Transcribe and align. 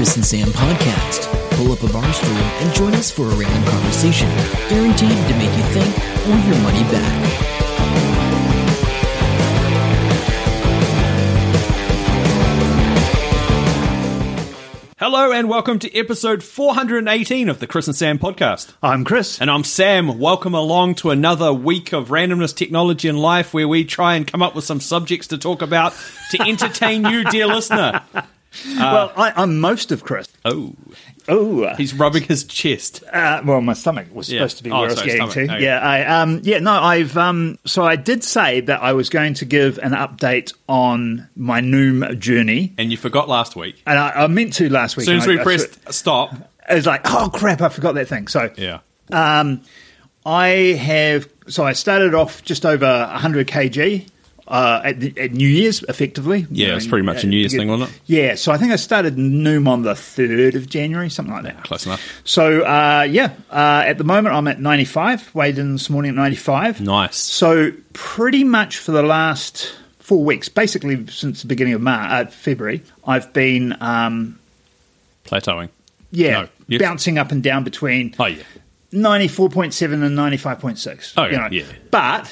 Chris 0.00 0.16
and 0.16 0.24
Sam 0.24 0.48
podcast. 0.48 1.30
Pull 1.58 1.72
up 1.72 1.82
a 1.82 1.92
bar 1.92 2.10
stool 2.14 2.32
and 2.32 2.74
join 2.74 2.94
us 2.94 3.10
for 3.10 3.24
a 3.24 3.34
random 3.34 3.64
conversation, 3.70 4.30
guaranteed 4.70 5.10
to 5.10 5.34
make 5.36 5.54
you 5.54 5.62
think 5.74 5.94
or 6.26 6.38
your 6.48 6.58
money 6.62 6.82
back. 6.84 7.26
Hello 14.98 15.32
and 15.32 15.50
welcome 15.50 15.78
to 15.80 15.94
episode 15.94 16.42
418 16.42 17.50
of 17.50 17.60
the 17.60 17.66
Chris 17.66 17.86
and 17.86 17.94
Sam 17.94 18.18
podcast. 18.18 18.72
I'm 18.82 19.04
Chris. 19.04 19.38
And 19.38 19.50
I'm 19.50 19.64
Sam. 19.64 20.18
Welcome 20.18 20.54
along 20.54 20.94
to 20.94 21.10
another 21.10 21.52
week 21.52 21.92
of 21.92 22.08
randomness, 22.08 22.56
technology, 22.56 23.06
and 23.08 23.20
life 23.20 23.52
where 23.52 23.68
we 23.68 23.84
try 23.84 24.14
and 24.14 24.26
come 24.26 24.40
up 24.40 24.54
with 24.54 24.64
some 24.64 24.80
subjects 24.80 25.26
to 25.26 25.36
talk 25.36 25.60
about 25.60 25.92
to 26.30 26.40
entertain 26.40 27.04
you, 27.04 27.24
dear 27.24 27.46
listener. 27.46 28.00
Well, 28.76 29.12
I, 29.16 29.32
I'm 29.36 29.60
most 29.60 29.92
of 29.92 30.04
Chris. 30.04 30.26
Oh, 30.44 30.74
Oh, 31.28 31.62
uh, 31.62 31.76
he's 31.76 31.94
rubbing 31.94 32.24
his 32.24 32.42
chest. 32.44 33.04
uh, 33.12 33.40
well, 33.44 33.60
my 33.60 33.74
stomach 33.74 34.08
was 34.12 34.28
Yeah. 34.32 34.38
supposed 34.40 34.56
to 34.58 34.62
be 34.64 34.70
Oh, 34.70 34.76
where 34.80 34.84
I 34.86 34.86
was 34.88 34.94
sorry, 34.96 35.06
getting 35.12 35.30
stomach. 35.30 35.48
to. 35.48 35.54
Okay. 35.54 35.64
Yeah, 35.64 35.78
I 35.78 36.04
um, 36.22 36.40
yeah, 36.42 36.58
no, 36.58 36.72
I've 36.72 37.16
um, 37.16 37.58
so 37.64 37.84
I 37.84 37.94
did 37.94 38.24
say 38.24 38.60
that 38.62 38.82
I 38.82 38.94
was 38.94 39.08
going 39.10 39.34
to 39.34 39.44
give 39.44 39.78
an 39.78 39.92
update 39.92 40.52
on 40.68 41.28
my 41.36 41.60
Noom 41.60 42.18
journey, 42.18 42.72
And 42.78 42.90
you 42.90 42.96
forgot 42.96 43.28
last 43.28 43.54
week. 43.54 43.80
and 43.86 43.96
I, 43.98 44.10
I 44.10 44.26
meant 44.26 44.54
to 44.54 44.68
last 44.68 44.96
week. 44.96 45.02
As 45.02 45.06
soon 45.06 45.16
as 45.18 45.24
I- 45.26 45.30
we 45.30 45.40
I 45.40 45.42
pressed 45.44 45.92
stop. 45.92 46.34
it 46.68 46.74
was 46.74 46.86
like, 46.86 47.02
oh 47.04 47.30
crap, 47.32 47.60
I 47.60 47.68
forgot 47.68 47.94
that 47.94 48.08
thing. 48.08 48.26
So 48.26 48.50
Yeah. 48.56 48.80
Um, 49.12 49.60
I 50.26 50.46
have 50.80 51.28
so 51.48 51.64
I 51.64 51.72
started 51.74 52.14
off 52.14 52.42
just 52.42 52.66
over 52.66 52.86
100 53.12 53.46
kg 53.46 54.06
uh, 54.50 54.82
at, 54.84 55.00
the, 55.00 55.14
at 55.16 55.32
New 55.32 55.48
Year's, 55.48 55.82
effectively. 55.84 56.46
Yeah, 56.50 56.74
it's 56.76 56.86
pretty 56.86 57.04
much 57.06 57.24
a 57.24 57.26
New 57.28 57.36
Year's 57.38 57.54
thing, 57.54 57.68
wasn't 57.68 57.90
it? 57.90 58.00
Yeah, 58.06 58.34
so 58.34 58.50
I 58.52 58.58
think 58.58 58.72
I 58.72 58.76
started 58.76 59.16
Noom 59.16 59.68
on 59.68 59.82
the 59.82 59.94
third 59.94 60.56
of 60.56 60.68
January, 60.68 61.08
something 61.08 61.32
like 61.32 61.44
that. 61.44 61.62
Close 61.64 61.86
enough. 61.86 62.02
So 62.24 62.62
uh, 62.62 63.06
yeah, 63.08 63.32
uh, 63.50 63.84
at 63.86 63.96
the 63.96 64.04
moment 64.04 64.34
I'm 64.34 64.48
at 64.48 64.60
95. 64.60 65.34
Weighed 65.34 65.58
in 65.58 65.72
this 65.74 65.88
morning 65.88 66.10
at 66.10 66.16
95. 66.16 66.80
Nice. 66.80 67.16
So 67.16 67.70
pretty 67.92 68.44
much 68.44 68.78
for 68.78 68.90
the 68.92 69.02
last 69.04 69.72
four 70.00 70.24
weeks, 70.24 70.48
basically 70.48 71.06
since 71.06 71.42
the 71.42 71.46
beginning 71.48 71.74
of 71.74 71.80
March, 71.80 72.10
uh, 72.10 72.30
February, 72.30 72.82
I've 73.06 73.32
been 73.32 73.76
um, 73.80 74.40
Plateauing. 75.24 75.68
yeah 76.10 76.32
No, 76.42 76.48
yes. 76.66 76.80
bouncing 76.82 77.18
up 77.18 77.30
and 77.30 77.40
down 77.42 77.62
between 77.62 78.16
Oh, 78.18 78.26
yeah. 78.26 78.42
94.7 78.92 79.92
and 80.04 80.18
95.6. 80.18 81.14
Oh, 81.16 81.26
you 81.26 81.36
know. 81.38 81.48
yeah. 81.50 81.64
But, 81.92 82.28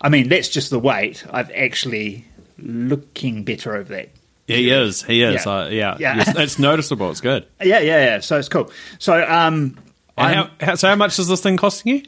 I 0.00 0.08
mean, 0.08 0.28
that's 0.28 0.48
just 0.48 0.70
the 0.70 0.78
weight. 0.78 1.24
I've 1.30 1.50
actually 1.50 2.24
looking 2.58 3.44
better 3.44 3.76
over 3.76 3.94
that. 3.94 4.10
He 4.46 4.70
is. 4.70 5.02
He 5.02 5.22
is. 5.22 5.44
Yeah. 5.44 5.52
Uh, 5.52 5.68
yeah. 5.68 5.96
Yeah. 5.98 6.20
It's, 6.20 6.38
it's 6.38 6.58
noticeable. 6.60 7.10
It's 7.10 7.20
good. 7.20 7.46
Yeah, 7.60 7.80
yeah, 7.80 8.04
yeah. 8.04 8.20
So 8.20 8.38
it's 8.38 8.48
cool. 8.48 8.70
So, 8.98 9.24
um, 9.28 9.76
how, 10.16 10.50
how, 10.60 10.74
so, 10.76 10.88
how 10.88 10.94
much 10.94 11.18
is 11.18 11.28
this 11.28 11.40
thing 11.40 11.56
costing 11.56 11.96
you? 11.96 12.02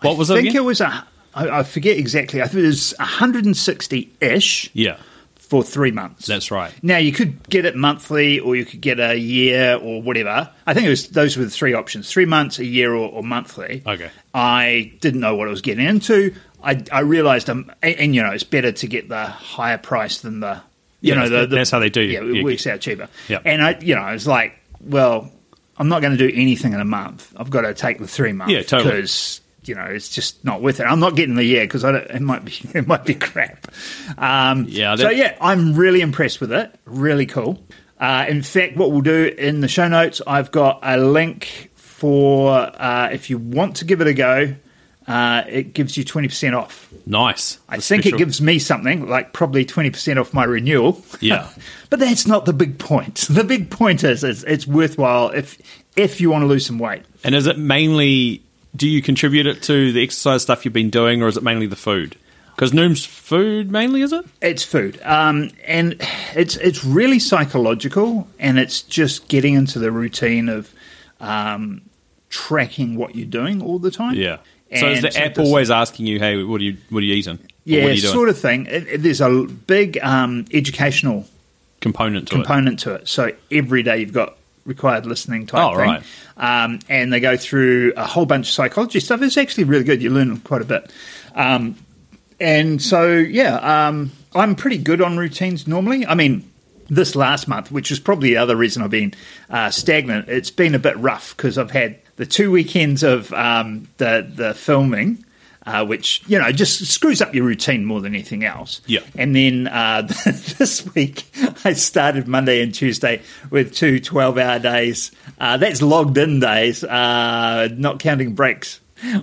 What 0.00 0.18
was 0.18 0.30
it? 0.30 0.34
I 0.34 0.36
think 0.38 0.48
again? 0.48 0.62
it 0.62 0.64
was 0.64 0.80
a, 0.80 1.06
I, 1.34 1.60
I 1.60 1.62
forget 1.62 1.96
exactly. 1.96 2.42
I 2.42 2.46
think 2.46 2.64
it 2.64 2.66
was 2.66 2.94
160 2.98 4.12
ish 4.20 4.70
yeah, 4.74 4.98
for 5.36 5.62
three 5.62 5.92
months. 5.92 6.26
that's 6.26 6.50
right. 6.50 6.72
Now 6.82 6.98
you 6.98 7.12
could 7.12 7.48
get 7.48 7.64
it 7.64 7.76
monthly, 7.76 8.40
or 8.40 8.56
you 8.56 8.64
could 8.64 8.80
get 8.80 8.98
a 8.98 9.16
year, 9.16 9.76
or 9.76 10.02
whatever. 10.02 10.50
I 10.66 10.74
think 10.74 10.86
it 10.86 10.90
was 10.90 11.08
those 11.08 11.36
were 11.36 11.44
the 11.44 11.50
three 11.50 11.74
options: 11.74 12.10
three 12.10 12.26
months, 12.26 12.58
a 12.58 12.64
year, 12.64 12.92
or, 12.92 13.08
or 13.10 13.22
monthly. 13.22 13.82
Okay. 13.86 14.10
I 14.34 14.92
didn't 15.00 15.20
know 15.20 15.36
what 15.36 15.48
I 15.48 15.50
was 15.50 15.62
getting 15.62 15.86
into. 15.86 16.34
I, 16.62 16.82
I 16.92 17.00
realised, 17.00 17.48
um, 17.50 17.70
and, 17.82 17.94
and, 17.96 18.14
you 18.14 18.22
know, 18.22 18.30
it's 18.30 18.44
better 18.44 18.72
to 18.72 18.86
get 18.86 19.08
the 19.08 19.24
higher 19.26 19.78
price 19.78 20.20
than 20.20 20.40
the, 20.40 20.60
you 21.00 21.14
Yeah, 21.14 21.14
know, 21.20 21.24
the, 21.24 21.30
that's- 21.30 21.50
the- 21.50 21.56
that's 21.56 21.70
how 21.70 21.78
they 21.80 21.90
do. 21.90 22.02
Yeah, 22.02 22.22
it 22.22 22.44
works 22.44 22.66
out 22.66 22.80
cheaper. 22.80 23.08
Yeah. 23.28 23.40
And 23.44 23.62
I, 23.62 23.78
you 23.80 23.94
know, 23.94 24.02
I 24.02 24.12
was 24.12 24.26
like, 24.26 24.58
well, 24.80 25.30
I'm 25.76 25.88
not 25.88 26.00
going 26.02 26.16
to 26.16 26.28
do 26.28 26.32
anything 26.34 26.72
in 26.72 26.80
a 26.80 26.84
month. 26.84 27.32
I've 27.36 27.50
got 27.50 27.62
to 27.62 27.74
take 27.74 27.98
the 27.98 28.06
three 28.06 28.32
months. 28.32 28.52
Yeah, 28.52 28.62
totally. 28.62 28.90
Because 28.96 29.40
you 29.64 29.76
know, 29.76 29.84
it's 29.84 30.08
just 30.08 30.44
not 30.44 30.60
worth 30.60 30.80
it. 30.80 30.84
I'm 30.84 30.98
not 30.98 31.14
getting 31.14 31.36
the 31.36 31.44
year 31.44 31.64
because 31.64 31.84
it 31.84 32.20
might 32.20 32.44
be 32.44 32.52
it 32.74 32.86
might 32.88 33.04
be 33.04 33.14
crap. 33.14 33.66
Um, 34.18 34.66
Yeah, 34.68 34.96
So 34.96 35.08
yeah, 35.10 35.36
I'm 35.40 35.74
really 35.74 36.00
impressed 36.00 36.40
with 36.40 36.52
it. 36.52 36.74
Really 36.84 37.26
cool. 37.26 37.62
Uh, 38.00 38.26
in 38.28 38.42
fact, 38.42 38.76
what 38.76 38.90
we'll 38.90 39.02
do 39.02 39.32
in 39.38 39.60
the 39.60 39.68
show 39.68 39.86
notes, 39.86 40.20
I've 40.26 40.50
got 40.50 40.80
a 40.82 40.96
link 40.96 41.70
for 41.76 42.50
uh, 42.52 43.10
if 43.12 43.30
you 43.30 43.38
want 43.38 43.76
to 43.76 43.84
give 43.84 44.00
it 44.00 44.08
a 44.08 44.14
go. 44.14 44.54
Uh, 45.06 45.42
it 45.48 45.74
gives 45.74 45.96
you 45.96 46.04
20% 46.04 46.56
off. 46.56 46.92
Nice. 47.06 47.58
I 47.68 47.78
think 47.78 48.02
special- 48.02 48.14
it 48.14 48.18
gives 48.18 48.40
me 48.40 48.58
something 48.58 49.08
like 49.08 49.32
probably 49.32 49.64
20% 49.64 50.20
off 50.20 50.32
my 50.32 50.44
renewal. 50.44 51.02
Yeah. 51.20 51.48
but 51.90 51.98
that's 51.98 52.26
not 52.26 52.44
the 52.44 52.52
big 52.52 52.78
point. 52.78 53.26
The 53.32 53.44
big 53.44 53.70
point 53.70 54.04
is, 54.04 54.22
is 54.22 54.44
it's 54.44 54.66
worthwhile 54.66 55.30
if 55.30 55.58
if 55.96 56.20
you 56.20 56.30
want 56.30 56.42
to 56.42 56.46
lose 56.46 56.64
some 56.66 56.78
weight. 56.78 57.02
And 57.24 57.34
is 57.34 57.46
it 57.46 57.58
mainly? 57.58 58.42
Do 58.76 58.88
you 58.88 59.02
contribute 59.02 59.46
it 59.46 59.62
to 59.64 59.92
the 59.92 60.02
exercise 60.02 60.42
stuff 60.42 60.64
you've 60.64 60.74
been 60.74 60.90
doing, 60.90 61.22
or 61.22 61.28
is 61.28 61.36
it 61.36 61.42
mainly 61.42 61.66
the 61.66 61.76
food? 61.76 62.16
Because 62.54 62.72
Noom's 62.72 63.04
food 63.04 63.70
mainly, 63.70 64.02
is 64.02 64.12
it? 64.12 64.24
It's 64.40 64.62
food, 64.62 65.00
um, 65.02 65.50
and 65.66 65.96
it's 66.34 66.56
it's 66.56 66.84
really 66.84 67.18
psychological, 67.18 68.28
and 68.38 68.58
it's 68.58 68.82
just 68.82 69.28
getting 69.28 69.54
into 69.54 69.78
the 69.78 69.90
routine 69.90 70.48
of 70.48 70.72
um, 71.20 71.82
tracking 72.28 72.96
what 72.96 73.14
you're 73.16 73.26
doing 73.26 73.62
all 73.62 73.78
the 73.78 73.90
time. 73.90 74.14
Yeah. 74.14 74.38
So 74.78 74.88
is 74.88 75.02
the 75.02 75.10
so 75.10 75.20
app 75.20 75.38
always 75.38 75.70
asking 75.70 76.06
you, 76.06 76.18
"Hey, 76.18 76.42
what 76.42 76.60
are 76.60 76.64
you 76.64 76.76
what 76.90 77.00
are 77.00 77.06
you 77.06 77.14
eating?" 77.14 77.38
Yeah, 77.64 77.86
you 77.88 78.00
sort 78.00 78.28
of 78.28 78.38
thing. 78.38 78.66
It, 78.66 78.88
it- 78.88 79.02
there's 79.02 79.20
a 79.20 79.30
big 79.66 79.98
um, 80.02 80.46
educational 80.52 81.26
component 81.80 82.28
to 82.28 82.34
it. 82.34 82.38
component 82.38 82.78
to 82.80 82.94
it. 82.94 83.08
So 83.08 83.32
every 83.50 83.82
day 83.82 83.98
you've 83.98 84.12
got 84.12 84.36
required 84.64 85.06
listening 85.06 85.46
type 85.46 85.60
Oh, 85.62 85.76
thing. 85.76 85.84
right. 85.88 86.02
Um, 86.36 86.78
and 86.88 87.12
they 87.12 87.20
go 87.20 87.36
through 87.36 87.92
a 87.96 88.04
whole 88.06 88.26
bunch 88.26 88.48
of 88.48 88.52
psychology 88.52 89.00
stuff. 89.00 89.20
It's 89.22 89.36
actually 89.36 89.64
really 89.64 89.84
good. 89.84 90.00
You 90.02 90.10
learn 90.10 90.36
quite 90.38 90.62
a 90.62 90.64
bit. 90.64 90.92
Um, 91.34 91.76
and 92.40 92.80
so, 92.80 93.12
yeah, 93.12 93.56
um, 93.88 94.10
I'm 94.34 94.54
pretty 94.54 94.78
good 94.78 95.00
on 95.00 95.16
routines 95.18 95.66
normally. 95.68 96.06
I 96.06 96.14
mean, 96.14 96.48
this 96.88 97.14
last 97.16 97.46
month, 97.48 97.70
which 97.72 97.90
is 97.90 97.98
probably 98.00 98.30
the 98.30 98.36
other 98.38 98.56
reason 98.56 98.82
I've 98.82 98.90
been 98.90 99.14
uh, 99.50 99.70
stagnant, 99.70 100.28
it's 100.28 100.50
been 100.50 100.74
a 100.74 100.78
bit 100.80 100.96
rough 100.98 101.36
because 101.36 101.58
I've 101.58 101.70
had 101.70 101.98
the 102.16 102.26
two 102.26 102.50
weekends 102.50 103.02
of 103.02 103.32
um, 103.32 103.88
the 103.98 104.26
the 104.28 104.54
filming, 104.54 105.24
uh, 105.66 105.84
which 105.84 106.22
you 106.26 106.38
know 106.38 106.52
just 106.52 106.84
screws 106.86 107.20
up 107.22 107.34
your 107.34 107.44
routine 107.44 107.84
more 107.84 108.00
than 108.00 108.14
anything 108.14 108.44
else. 108.44 108.80
Yeah. 108.86 109.00
And 109.16 109.34
then 109.34 109.68
uh, 109.68 110.02
this 110.58 110.84
week, 110.94 111.24
I 111.64 111.72
started 111.74 112.26
Monday 112.28 112.62
and 112.62 112.74
Tuesday 112.74 113.22
with 113.50 113.74
two 113.74 114.00
12 114.00 114.38
hour 114.38 114.58
days. 114.58 115.10
Uh, 115.38 115.56
that's 115.56 115.82
logged 115.82 116.18
in 116.18 116.40
days, 116.40 116.84
uh, 116.84 117.68
not 117.76 117.98
counting 117.98 118.34
breaks. 118.34 118.78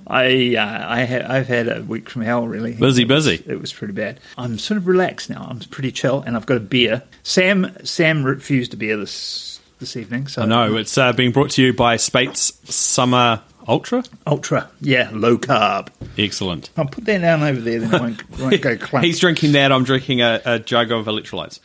I 0.07 0.55
uh, 0.57 0.85
I 0.89 1.05
ha- 1.05 1.25
I've 1.33 1.47
had 1.47 1.69
a 1.69 1.81
week 1.83 2.09
from 2.09 2.23
hell 2.23 2.45
really. 2.45 2.73
Busy, 2.73 3.03
It 3.03 3.07
was- 3.09 3.27
busy. 3.27 3.43
It 3.49 3.61
was 3.61 3.71
pretty 3.71 3.93
bad. 3.93 4.19
I'm 4.37 4.57
sort 4.57 4.77
of 4.77 4.87
relaxed 4.87 5.29
now. 5.29 5.47
I'm 5.49 5.59
pretty 5.59 5.93
chill, 5.93 6.21
and 6.21 6.35
I've 6.35 6.45
got 6.45 6.57
a 6.57 6.61
beer. 6.61 7.03
Sam 7.23 7.71
Sam 7.85 8.23
refused 8.25 8.73
a 8.73 8.77
beer 8.77 8.97
this 8.97 9.58
this 9.79 9.95
evening. 9.95 10.27
So 10.27 10.43
I 10.43 10.45
know 10.45 10.75
it's 10.75 10.97
uh, 10.97 11.13
being 11.13 11.31
brought 11.31 11.51
to 11.51 11.63
you 11.63 11.73
by 11.73 11.95
Speight's 11.95 12.53
Summer 12.73 13.41
Ultra. 13.67 14.03
ultra, 14.25 14.69
yeah, 14.81 15.09
low 15.13 15.37
carb. 15.37 15.89
Excellent. 16.17 16.71
I'll 16.75 16.85
put 16.87 17.05
that 17.05 17.19
down 17.19 17.43
over 17.43 17.61
there. 17.61 17.79
Then 17.79 17.93
it 17.93 18.01
won't, 18.01 18.39
won't 18.39 18.61
go. 18.61 18.75
He's 18.99 19.19
drinking 19.19 19.51
that. 19.51 19.71
I'm 19.71 19.83
drinking 19.83 20.21
a, 20.21 20.41
a 20.43 20.59
jug 20.59 20.91
of 20.91 21.05
electrolytes. 21.05 21.59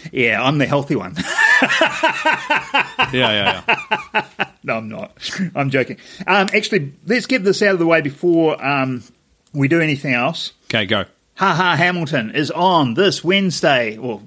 yeah, 0.12 0.42
I'm 0.42 0.58
the 0.58 0.66
healthy 0.66 0.96
one. 0.96 1.16
Yeah, 3.12 3.30
yeah, 3.30 3.62
yeah. 4.14 4.46
No, 4.64 4.78
I'm 4.78 4.88
not. 4.88 5.16
I'm 5.54 5.70
joking. 5.70 5.98
Um, 6.26 6.48
actually, 6.52 6.94
let's 7.06 7.26
get 7.26 7.44
this 7.44 7.62
out 7.62 7.74
of 7.74 7.78
the 7.78 7.86
way 7.86 8.00
before 8.00 8.62
um, 8.64 9.04
we 9.52 9.68
do 9.68 9.80
anything 9.80 10.14
else. 10.14 10.52
Okay, 10.64 10.84
go. 10.84 11.04
Ha 11.36 11.54
Ha 11.54 11.76
Hamilton 11.76 12.32
is 12.32 12.50
on 12.50 12.94
this 12.94 13.22
Wednesday. 13.22 13.98
Well, 13.98 14.22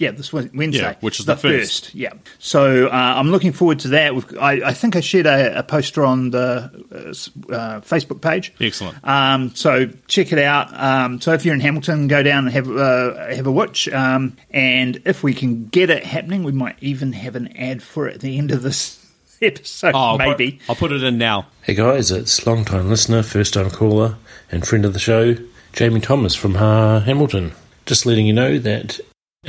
yeah, 0.00 0.10
this 0.12 0.32
Wed- 0.32 0.50
Wednesday, 0.54 0.82
Yeah, 0.82 0.94
which 1.00 1.20
is 1.20 1.26
the 1.26 1.36
first. 1.36 1.94
Yeah, 1.94 2.12
so 2.38 2.86
uh, 2.86 2.90
I'm 2.90 3.30
looking 3.30 3.52
forward 3.52 3.78
to 3.80 3.88
that. 3.88 4.14
We've, 4.14 4.38
I, 4.38 4.52
I 4.68 4.72
think 4.72 4.96
I 4.96 5.00
shared 5.00 5.26
a, 5.26 5.58
a 5.58 5.62
poster 5.62 6.04
on 6.04 6.30
the 6.30 6.70
uh, 6.92 7.52
uh, 7.54 7.80
Facebook 7.82 8.20
page. 8.20 8.52
Excellent. 8.60 8.96
Um, 9.06 9.54
so 9.54 9.86
check 10.08 10.32
it 10.32 10.38
out. 10.38 10.72
Um, 10.78 11.20
so 11.20 11.32
if 11.32 11.44
you're 11.44 11.54
in 11.54 11.60
Hamilton, 11.60 12.08
go 12.08 12.22
down 12.22 12.46
and 12.46 12.52
have 12.54 12.70
uh, 12.70 13.26
have 13.34 13.46
a 13.46 13.52
watch. 13.52 13.88
Um, 13.88 14.36
and 14.50 15.00
if 15.04 15.22
we 15.22 15.34
can 15.34 15.66
get 15.66 15.90
it 15.90 16.04
happening, 16.04 16.42
we 16.42 16.52
might 16.52 16.76
even 16.80 17.12
have 17.12 17.36
an 17.36 17.56
ad 17.56 17.82
for 17.82 18.08
it 18.08 18.14
at 18.16 18.20
the 18.20 18.38
end 18.38 18.50
of 18.50 18.62
this 18.62 18.96
episode. 19.42 19.92
Oh, 19.94 19.98
I'll 19.98 20.18
put- 20.18 20.38
maybe. 20.38 20.60
I'll 20.68 20.74
put 20.76 20.92
it 20.92 21.02
in 21.02 21.18
now. 21.18 21.46
Hey 21.62 21.74
guys, 21.74 22.10
it's 22.10 22.46
long 22.46 22.64
time 22.64 22.88
listener, 22.88 23.22
first 23.22 23.54
time 23.54 23.70
caller, 23.70 24.16
and 24.50 24.66
friend 24.66 24.84
of 24.84 24.92
the 24.94 24.98
show, 24.98 25.36
Jamie 25.74 26.00
Thomas 26.00 26.34
from 26.34 26.56
uh, 26.56 27.00
Hamilton. 27.00 27.52
Just 27.86 28.06
letting 28.06 28.26
you 28.26 28.32
know 28.32 28.58
that 28.58 28.98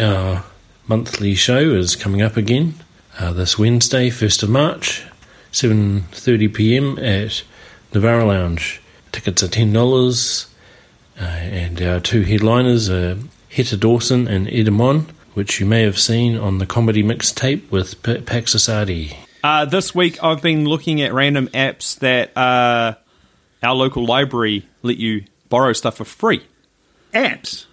our 0.02 0.44
monthly 0.88 1.36
show 1.36 1.60
is 1.72 1.96
coming 1.96 2.22
up 2.22 2.38
again 2.38 2.76
uh, 3.20 3.34
this 3.34 3.60
Wednesday, 3.60 4.10
1st 4.10 4.44
of 4.44 4.50
March, 4.50 5.04
7:30 5.52 6.54
p.m. 6.54 6.98
at 7.00 7.44
Nivara 7.92 8.26
Lounge. 8.26 8.82
Tickets 9.12 9.44
are 9.44 9.50
ten 9.50 9.74
dollars, 9.74 10.48
uh, 11.20 11.24
and 11.26 11.82
our 11.82 12.00
two 12.00 12.22
headliners 12.22 12.90
are 12.90 13.18
Hetta 13.50 13.78
Dawson 13.78 14.28
and 14.28 14.48
Edamon. 14.48 15.08
which 15.34 15.60
you 15.62 15.66
may 15.66 15.82
have 15.84 15.98
seen 16.00 16.38
on 16.38 16.58
the 16.58 16.66
comedy 16.66 17.02
mixtape 17.04 17.70
with 17.72 18.02
P- 18.04 18.20
Pax 18.22 18.54
Assadi. 18.56 19.16
Uh, 19.44 19.64
this 19.66 19.96
week, 19.96 20.22
I've 20.24 20.42
been 20.42 20.66
looking 20.66 21.02
at 21.02 21.14
random 21.14 21.48
apps 21.50 21.98
that 22.00 22.36
uh, 22.38 22.96
our 23.64 23.74
local 23.76 24.06
library 24.06 24.68
let 24.84 24.98
you 24.98 25.24
borrow 25.50 25.72
stuff 25.74 25.98
for 25.98 26.06
free. 26.06 26.42
Apps. 27.14 27.66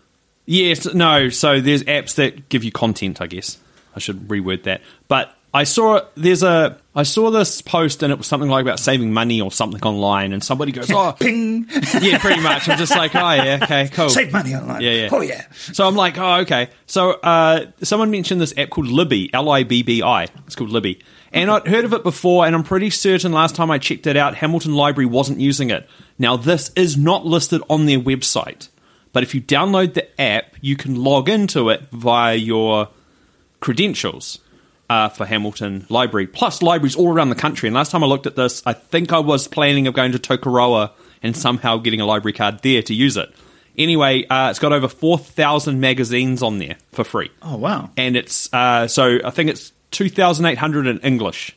Yes, 0.51 0.93
no. 0.95 1.29
So 1.29 1.61
there's 1.61 1.85
apps 1.85 2.15
that 2.15 2.49
give 2.49 2.65
you 2.65 2.73
content. 2.73 3.21
I 3.21 3.27
guess 3.27 3.59
I 3.95 3.99
should 3.99 4.29
reword 4.29 4.63
that. 4.63 4.81
But 5.07 5.37
I 5.53 5.65
saw 5.65 6.01
there's 6.15 6.43
a 6.43 6.79
I 6.95 7.03
saw 7.03 7.31
this 7.31 7.61
post 7.61 8.03
and 8.03 8.11
it 8.11 8.17
was 8.17 8.27
something 8.27 8.49
like 8.49 8.63
about 8.63 8.79
saving 8.79 9.13
money 9.13 9.43
or 9.43 9.53
something 9.53 9.83
online, 9.83 10.33
and 10.33 10.43
somebody 10.43 10.73
goes, 10.73 10.91
"Oh, 10.91 11.13
Ping. 11.21 11.67
yeah, 12.01 12.17
pretty 12.17 12.41
much." 12.41 12.67
I'm 12.67 12.79
just 12.79 12.97
like, 12.97 13.15
"Oh 13.15 13.33
yeah, 13.33 13.59
okay, 13.63 13.89
cool." 13.89 14.09
Save 14.09 14.33
money 14.33 14.55
online. 14.55 14.81
Yeah, 14.81 14.93
yeah. 14.93 15.09
Oh, 15.13 15.21
yeah. 15.21 15.45
So 15.53 15.87
I'm 15.87 15.97
like, 15.97 16.17
oh, 16.17 16.41
okay. 16.41 16.71
So 16.87 17.11
uh, 17.11 17.67
someone 17.83 18.11
mentioned 18.11 18.41
this 18.41 18.57
app 18.57 18.71
called 18.71 18.89
Libby, 18.89 19.29
L 19.35 19.51
I 19.51 19.65
B 19.65 19.83
B 19.83 20.03
I. 20.03 20.29
It's 20.47 20.57
called 20.57 20.71
Libby. 20.71 21.01
And 21.31 21.51
I'd 21.51 21.67
heard 21.67 21.85
of 21.85 21.93
it 21.93 22.03
before, 22.03 22.47
and 22.47 22.55
I'm 22.55 22.65
pretty 22.65 22.89
certain 22.89 23.33
last 23.33 23.55
time 23.55 23.71
I 23.71 23.77
checked 23.77 24.07
it 24.07 24.17
out, 24.17 24.35
Hamilton 24.37 24.75
Library 24.75 25.05
wasn't 25.05 25.41
using 25.41 25.69
it. 25.69 25.87
Now, 26.19 26.39
this 26.39 26.71
is 26.75 26.97
not 26.97 27.27
listed 27.27 27.61
on 27.69 27.85
their 27.85 28.01
website, 28.01 28.69
but 29.13 29.23
if 29.23 29.35
you 29.35 29.41
download 29.41 29.95
the 29.95 30.21
app, 30.21 30.55
you 30.61 30.77
can 30.77 31.03
log 31.03 31.29
into 31.29 31.69
it 31.71 31.83
via 31.93 32.35
your 32.37 32.89
credentials 33.61 34.39
uh, 34.91 35.09
for 35.09 35.27
Hamilton 35.27 35.87
Library, 35.89 36.27
plus 36.27 36.63
libraries 36.63 36.97
all 36.97 37.13
around 37.13 37.31
the 37.31 37.35
country. 37.35 37.69
And 37.69 37.75
last 37.75 37.91
time 37.91 38.03
I 38.03 38.07
looked 38.07 38.27
at 38.27 38.37
this, 38.37 38.63
I 38.65 38.73
think 38.73 39.13
I 39.13 39.19
was 39.19 39.49
planning 39.49 39.87
of 39.87 39.95
going 39.95 40.13
to 40.13 40.19
Tokoroa 40.19 40.93
and 41.23 41.37
somehow 41.37 41.79
getting 41.79 42.01
a 42.01 42.07
library 42.07 42.33
card 42.33 42.61
there 42.63 42.83
to 42.83 42.95
use 42.95 43.17
it. 43.17 43.33
Anyway, 43.77 44.27
uh, 44.27 44.51
it's 44.51 44.59
got 44.59 44.73
over 44.73 44.89
4,000 44.89 45.81
magazines 45.81 46.43
on 46.43 46.59
there 46.59 46.77
for 46.93 47.05
free. 47.05 47.31
Oh, 47.43 47.57
wow. 47.57 47.91
And 47.97 48.17
it's, 48.17 48.53
uh, 48.53 48.89
so 48.89 49.19
I 49.25 49.31
think 49.31 49.51
it's 49.51 49.73
2,800 49.93 50.87
in 50.87 50.99
English 51.01 51.57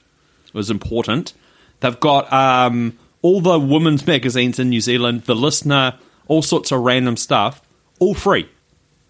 was 0.54 0.70
important. 0.70 1.34
They've 1.80 2.00
got 2.00 2.32
um, 2.32 2.98
all 3.22 3.42
the 3.42 3.60
women's 3.60 4.06
magazines 4.06 4.60
in 4.60 4.70
New 4.70 4.82
Zealand, 4.82 5.24
The 5.24 5.36
Listener, 5.36 5.98
all 6.28 6.42
sorts 6.42 6.72
of 6.72 6.82
random 6.82 7.18
stuff, 7.18 7.62
all 8.00 8.14
free. 8.14 8.50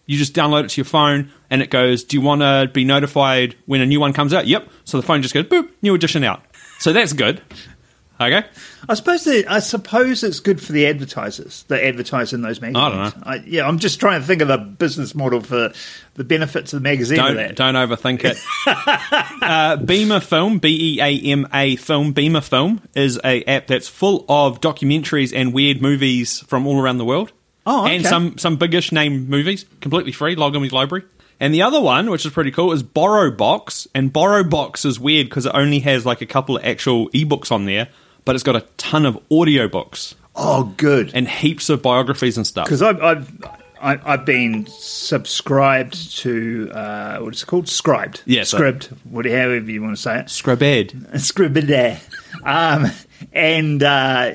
You 0.05 0.17
just 0.17 0.33
download 0.33 0.65
it 0.65 0.69
to 0.71 0.81
your 0.81 0.85
phone 0.85 1.31
and 1.49 1.61
it 1.61 1.69
goes, 1.69 2.03
Do 2.03 2.17
you 2.17 2.21
want 2.21 2.41
to 2.41 2.69
be 2.73 2.83
notified 2.83 3.55
when 3.65 3.81
a 3.81 3.85
new 3.85 3.99
one 3.99 4.13
comes 4.13 4.33
out? 4.33 4.47
Yep. 4.47 4.69
So 4.83 4.97
the 4.97 5.05
phone 5.05 5.21
just 5.21 5.33
goes, 5.33 5.45
Boop, 5.45 5.69
new 5.81 5.93
edition 5.95 6.23
out. 6.23 6.43
So 6.79 6.91
that's 6.91 7.13
good. 7.13 7.41
Okay. 8.21 8.47
I 8.87 8.93
suppose 8.93 9.23
the, 9.23 9.47
I 9.47 9.59
suppose 9.59 10.23
it's 10.23 10.39
good 10.39 10.61
for 10.61 10.73
the 10.73 10.85
advertisers 10.85 11.63
that 11.69 11.83
advertise 11.83 12.33
in 12.33 12.41
those 12.41 12.61
magazines. 12.61 12.77
I 12.77 12.89
don't 13.09 13.25
know. 13.25 13.43
yeah, 13.47 13.67
I'm 13.67 13.79
just 13.79 13.99
trying 13.99 14.21
to 14.21 14.27
think 14.27 14.43
of 14.43 14.47
the 14.47 14.57
business 14.57 15.15
model 15.15 15.41
for 15.41 15.73
the 16.13 16.23
benefits 16.23 16.71
of 16.73 16.81
the 16.81 16.83
magazine. 16.83 17.17
Don't, 17.17 17.35
that. 17.35 17.55
don't 17.55 17.73
overthink 17.73 18.23
it. 18.23 18.37
uh, 18.67 19.77
Beamafilm, 19.77 20.61
B 20.61 20.97
E 20.97 21.01
A 21.01 21.31
M 21.31 21.47
A 21.51 21.75
Film, 21.77 22.13
Beamafilm 22.13 22.81
is 22.93 23.19
a 23.23 23.43
app 23.45 23.65
that's 23.67 23.87
full 23.87 24.25
of 24.29 24.61
documentaries 24.61 25.35
and 25.35 25.51
weird 25.51 25.81
movies 25.81 26.41
from 26.41 26.67
all 26.67 26.79
around 26.79 26.99
the 26.99 27.05
world. 27.05 27.31
Oh, 27.65 27.85
okay. 27.85 27.95
And 27.95 28.05
some, 28.05 28.37
some 28.37 28.57
biggish 28.57 28.91
name 28.91 29.29
movies, 29.29 29.65
completely 29.81 30.11
free, 30.11 30.35
log 30.35 30.55
in 30.55 30.61
with 30.61 30.71
library. 30.71 31.05
And 31.41 31.55
the 31.55 31.63
other 31.63 31.81
one, 31.81 32.11
which 32.11 32.23
is 32.23 32.31
pretty 32.31 32.51
cool, 32.51 32.71
is 32.71 32.83
Borrowbox. 32.83 33.87
And 33.95 34.13
Borrowbox 34.13 34.85
is 34.85 34.99
weird 34.99 35.27
because 35.27 35.47
it 35.47 35.51
only 35.55 35.79
has 35.79 36.05
like 36.05 36.21
a 36.21 36.27
couple 36.27 36.57
of 36.57 36.63
actual 36.63 37.09
ebooks 37.09 37.51
on 37.51 37.65
there, 37.65 37.89
but 38.25 38.35
it's 38.35 38.43
got 38.43 38.55
a 38.55 38.61
ton 38.77 39.05
of 39.05 39.17
audiobooks 39.29 40.15
Oh, 40.35 40.73
good. 40.77 41.11
and 41.13 41.27
heaps 41.27 41.69
of 41.69 41.81
biographies 41.81 42.37
and 42.37 42.45
stuff. 42.47 42.65
Because 42.65 42.81
I've, 42.81 43.01
I've 43.01 43.43
I, 43.81 43.99
I've 44.13 44.25
been 44.25 44.67
subscribed 44.67 46.17
to 46.19 46.71
uh, 46.73 47.17
what 47.19 47.33
is 47.33 47.43
it 47.43 47.45
called? 47.47 47.67
Scribed. 47.67 48.21
Yeah, 48.25 48.43
so- 48.43 48.57
Scribed. 48.57 48.85
Whatever 49.09 49.57
you 49.59 49.81
want 49.81 49.95
to 49.95 50.01
say 50.01 50.19
it. 50.19 50.25
Scrabed. 50.27 51.19
Scribed. 51.19 51.99
Um, 52.43 52.85
and 53.33 53.83
uh, 53.83 54.33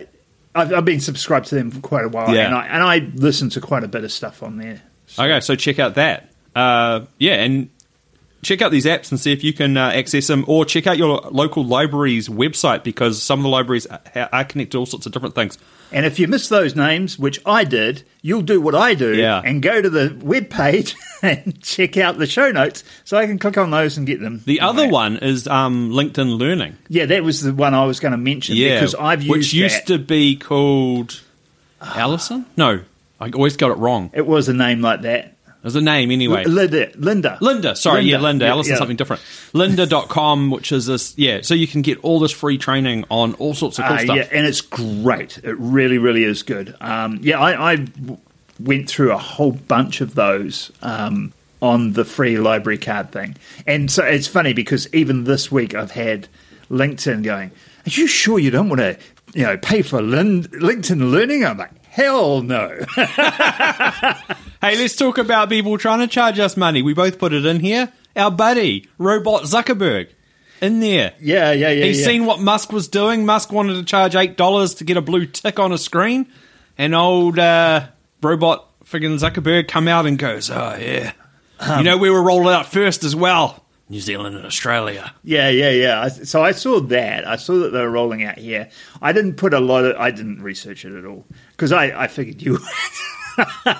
I've, 0.54 0.72
I've 0.72 0.84
been 0.84 1.00
subscribed 1.00 1.46
to 1.46 1.54
them 1.54 1.70
for 1.70 1.80
quite 1.80 2.04
a 2.04 2.08
while, 2.08 2.34
Yeah. 2.34 2.46
and 2.46 2.54
I 2.54 2.66
and 2.66 2.82
I 2.82 2.98
listen 3.14 3.50
to 3.50 3.60
quite 3.60 3.84
a 3.84 3.88
bit 3.88 4.04
of 4.04 4.12
stuff 4.12 4.42
on 4.42 4.58
there. 4.58 4.82
Okay, 5.18 5.40
so 5.40 5.54
check 5.54 5.78
out 5.78 5.94
that. 5.94 6.30
Uh, 6.54 7.06
yeah, 7.18 7.34
and 7.34 7.70
check 8.42 8.62
out 8.62 8.70
these 8.70 8.86
apps 8.86 9.10
and 9.10 9.18
see 9.20 9.32
if 9.32 9.42
you 9.42 9.52
can 9.52 9.76
uh, 9.76 9.88
access 9.90 10.26
them, 10.28 10.44
or 10.46 10.64
check 10.64 10.86
out 10.86 10.96
your 10.98 11.20
local 11.30 11.64
library's 11.64 12.28
website 12.28 12.84
because 12.84 13.22
some 13.22 13.40
of 13.40 13.42
the 13.44 13.48
libraries 13.48 13.86
are 13.86 14.00
are 14.32 14.44
connected 14.44 14.72
to 14.72 14.78
all 14.78 14.86
sorts 14.86 15.06
of 15.06 15.12
different 15.12 15.34
things. 15.34 15.58
And 15.92 16.04
if 16.04 16.18
you 16.18 16.26
miss 16.26 16.48
those 16.48 16.74
names, 16.74 17.16
which 17.16 17.40
I 17.46 17.62
did, 17.62 18.02
you'll 18.20 18.42
do 18.42 18.60
what 18.60 18.74
I 18.74 18.94
do 18.94 19.14
Yeah. 19.14 19.40
and 19.44 19.62
go 19.62 19.80
to 19.80 19.88
the 19.88 20.18
web 20.20 20.50
page 20.50 20.96
and 21.22 21.60
check 21.62 21.96
out 21.96 22.18
the 22.18 22.26
show 22.26 22.50
notes, 22.50 22.82
so 23.04 23.16
I 23.16 23.26
can 23.26 23.38
click 23.38 23.56
on 23.56 23.70
those 23.70 23.96
and 23.96 24.04
get 24.06 24.20
them. 24.20 24.42
The 24.44 24.60
other 24.62 24.88
one 24.88 25.16
is 25.18 25.46
um, 25.46 25.90
LinkedIn 25.92 26.38
Learning. 26.38 26.76
yeah, 26.88 27.06
that 27.06 27.22
was 27.22 27.40
the 27.42 27.54
one 27.54 27.72
I 27.72 27.84
was 27.84 28.00
going 28.00 28.10
to 28.12 28.18
mention 28.18 28.56
Yeah, 28.56 28.74
because 28.74 28.96
I've 28.96 29.22
used 29.22 29.28
it. 29.30 29.38
which 29.38 29.52
used 29.54 29.76
that. 29.76 29.86
to 29.86 29.98
be 30.00 30.34
called 30.36 31.20
Allison. 31.80 32.46
No, 32.56 32.80
I 33.20 33.30
always 33.30 33.56
got 33.56 33.70
it 33.70 33.78
wrong. 33.78 34.10
It 34.12 34.26
was 34.26 34.48
a 34.48 34.54
name 34.54 34.80
like 34.80 35.02
that. 35.02 35.35
There's 35.66 35.74
a 35.74 35.80
name 35.80 36.12
anyway. 36.12 36.44
Lynda. 36.44 36.94
Lynda. 36.94 37.40
Lynda, 37.40 37.76
sorry, 37.76 38.02
yeah, 38.02 38.18
Lynda. 38.18 38.42
Yeah, 38.42 38.52
Allison's 38.52 38.74
yeah. 38.74 38.76
something 38.76 38.96
different. 38.96 39.20
Lynda.com, 39.52 40.52
which 40.52 40.70
is 40.70 40.86
this, 40.86 41.12
yeah, 41.18 41.40
so 41.42 41.54
you 41.54 41.66
can 41.66 41.82
get 41.82 41.98
all 42.04 42.20
this 42.20 42.30
free 42.30 42.56
training 42.56 43.04
on 43.10 43.34
all 43.34 43.52
sorts 43.52 43.80
of 43.80 43.86
cool 43.86 43.96
Uh, 43.96 43.98
stuff. 43.98 44.16
yeah, 44.16 44.28
and 44.30 44.46
it's 44.46 44.60
great. 44.60 45.38
It 45.38 45.56
really, 45.58 45.98
really 45.98 46.22
is 46.22 46.44
good. 46.44 46.76
Um, 46.80 47.18
yeah, 47.20 47.40
I, 47.40 47.72
I, 47.72 47.86
went 48.60 48.88
through 48.88 49.10
a 49.10 49.18
whole 49.18 49.50
bunch 49.50 50.00
of 50.00 50.14
those 50.14 50.70
um, 50.82 51.32
on 51.60 51.94
the 51.94 52.04
free 52.04 52.38
library 52.38 52.78
card 52.78 53.10
thing, 53.10 53.36
and 53.66 53.90
so 53.90 54.04
it's 54.04 54.28
funny 54.28 54.52
because 54.52 54.86
even 54.94 55.24
this 55.24 55.50
week 55.50 55.74
I've 55.74 55.90
had 55.90 56.28
LinkedIn 56.70 57.24
going. 57.24 57.50
Are 57.50 57.90
you 57.90 58.06
sure 58.06 58.38
you 58.38 58.52
don't 58.52 58.68
want 58.68 58.82
to, 58.82 58.96
you 59.34 59.42
know, 59.42 59.56
pay 59.56 59.82
for 59.82 60.00
Lin- 60.00 60.44
LinkedIn 60.44 61.10
Learning? 61.10 61.44
I'm 61.44 61.58
like, 61.58 61.75
hell 61.96 62.42
no. 62.42 62.84
Hey, 64.62 64.78
let's 64.78 64.96
talk 64.96 65.18
about 65.18 65.50
people 65.50 65.76
trying 65.78 66.00
to 66.00 66.06
charge 66.06 66.38
us 66.38 66.56
money. 66.56 66.82
We 66.82 66.94
both 66.94 67.18
put 67.18 67.32
it 67.32 67.44
in 67.44 67.60
here. 67.60 67.92
Our 68.16 68.30
buddy, 68.30 68.88
Robot 68.98 69.42
Zuckerberg, 69.42 70.08
in 70.60 70.80
there. 70.80 71.12
yeah, 71.20 71.52
yeah, 71.52 71.70
yeah. 71.70 71.84
He's 71.84 72.00
yeah. 72.00 72.06
seen 72.06 72.26
what 72.26 72.40
Musk 72.40 72.72
was 72.72 72.88
doing. 72.88 73.26
Musk 73.26 73.52
wanted 73.52 73.74
to 73.74 73.84
charge 73.84 74.14
$8 74.14 74.78
to 74.78 74.84
get 74.84 74.96
a 74.96 75.02
blue 75.02 75.26
tick 75.26 75.58
on 75.58 75.72
a 75.72 75.78
screen. 75.78 76.26
And 76.78 76.94
old 76.94 77.38
uh, 77.38 77.88
Robot 78.22 78.66
friggin' 78.84 79.18
Zuckerberg 79.18 79.68
come 79.68 79.88
out 79.88 80.06
and 80.06 80.18
goes, 80.18 80.50
oh, 80.50 80.76
yeah. 80.80 81.12
Um, 81.60 81.78
you 81.78 81.84
know, 81.84 81.98
we 81.98 82.10
were 82.10 82.22
rolled 82.22 82.48
out 82.48 82.66
first 82.66 83.04
as 83.04 83.14
well. 83.14 83.62
New 83.88 84.00
Zealand 84.00 84.36
and 84.36 84.44
Australia. 84.44 85.14
Yeah, 85.22 85.48
yeah, 85.48 85.70
yeah. 85.70 86.08
So 86.08 86.42
I 86.42 86.52
saw 86.52 86.80
that. 86.80 87.26
I 87.26 87.36
saw 87.36 87.58
that 87.60 87.70
they 87.70 87.80
were 87.80 87.90
rolling 87.90 88.24
out 88.24 88.38
here. 88.38 88.68
I 89.00 89.12
didn't 89.12 89.34
put 89.34 89.54
a 89.54 89.60
lot 89.60 89.84
of. 89.84 89.96
I 89.96 90.10
didn't 90.10 90.42
research 90.42 90.84
it 90.84 90.96
at 90.96 91.04
all 91.04 91.24
because 91.52 91.72
I, 91.72 92.04
I 92.04 92.06
figured 92.08 92.42
you. 92.42 92.58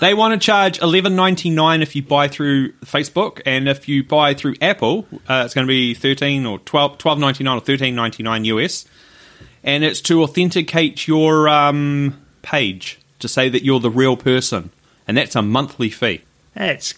They 0.00 0.12
want 0.12 0.34
to 0.34 0.44
charge 0.44 0.80
eleven 0.82 1.16
ninety 1.16 1.48
nine 1.48 1.80
if 1.80 1.96
you 1.96 2.02
buy 2.02 2.28
through 2.28 2.72
Facebook, 2.84 3.40
and 3.46 3.68
if 3.68 3.88
you 3.88 4.04
buy 4.04 4.34
through 4.34 4.56
Apple, 4.60 5.06
uh, 5.28 5.42
it's 5.46 5.54
going 5.54 5.66
to 5.66 5.70
be 5.70 5.94
thirteen 5.94 6.44
or 6.44 6.58
twelve 6.58 6.98
twelve 6.98 7.18
ninety 7.18 7.42
nine 7.42 7.56
or 7.56 7.60
thirteen 7.60 7.94
ninety 7.94 8.22
nine 8.22 8.44
US, 8.44 8.84
and 9.64 9.82
it's 9.82 10.00
to 10.02 10.22
authenticate 10.22 11.08
your 11.08 11.48
um, 11.48 12.20
page 12.42 12.98
to 13.18 13.28
say 13.28 13.48
that 13.48 13.64
you're 13.64 13.80
the 13.80 13.90
real 13.90 14.16
person, 14.16 14.70
and 15.08 15.16
that's 15.16 15.34
a 15.34 15.40
monthly 15.40 15.88
fee. 15.88 16.20
That's 16.54 16.92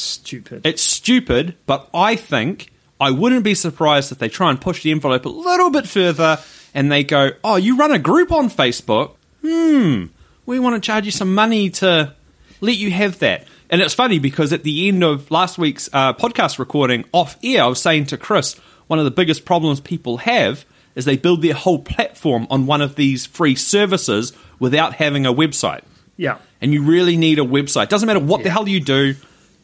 stupid. 0.00 0.66
It's 0.66 0.82
stupid, 0.82 1.56
but 1.66 1.88
I 1.94 2.16
think 2.16 2.72
I 3.00 3.10
wouldn't 3.10 3.44
be 3.44 3.54
surprised 3.54 4.12
if 4.12 4.18
they 4.18 4.28
try 4.28 4.50
and 4.50 4.60
push 4.60 4.82
the 4.82 4.90
envelope 4.90 5.24
a 5.24 5.30
little 5.30 5.70
bit 5.70 5.86
further, 5.86 6.38
and 6.74 6.90
they 6.90 7.04
go, 7.04 7.30
"Oh, 7.44 7.56
you 7.56 7.76
run 7.76 7.92
a 7.92 7.98
group 7.98 8.32
on 8.32 8.50
Facebook? 8.50 9.12
Hmm, 9.42 10.06
we 10.44 10.58
want 10.58 10.74
to 10.74 10.86
charge 10.86 11.06
you 11.06 11.12
some 11.12 11.34
money 11.34 11.70
to 11.70 12.14
let 12.60 12.76
you 12.76 12.90
have 12.90 13.18
that." 13.20 13.46
And 13.68 13.80
it's 13.80 13.94
funny 13.94 14.18
because 14.18 14.52
at 14.52 14.62
the 14.62 14.88
end 14.88 15.02
of 15.02 15.30
last 15.30 15.58
week's 15.58 15.90
uh, 15.92 16.12
podcast 16.12 16.58
recording 16.58 17.04
off 17.12 17.36
air, 17.42 17.64
I 17.64 17.66
was 17.66 17.80
saying 17.80 18.06
to 18.06 18.16
Chris, 18.16 18.54
one 18.86 18.98
of 18.98 19.04
the 19.04 19.10
biggest 19.10 19.44
problems 19.44 19.80
people 19.80 20.18
have 20.18 20.64
is 20.94 21.04
they 21.04 21.16
build 21.16 21.42
their 21.42 21.54
whole 21.54 21.80
platform 21.80 22.46
on 22.48 22.66
one 22.66 22.80
of 22.80 22.94
these 22.94 23.26
free 23.26 23.56
services 23.56 24.32
without 24.60 24.94
having 24.94 25.26
a 25.26 25.34
website 25.34 25.82
yeah. 26.16 26.38
and 26.60 26.72
you 26.72 26.82
really 26.82 27.16
need 27.16 27.38
a 27.38 27.42
website. 27.42 27.88
Doesn't 27.88 28.06
matter 28.06 28.20
what 28.20 28.42
the 28.42 28.50
hell 28.50 28.68
you 28.68 28.80
do, 28.80 29.14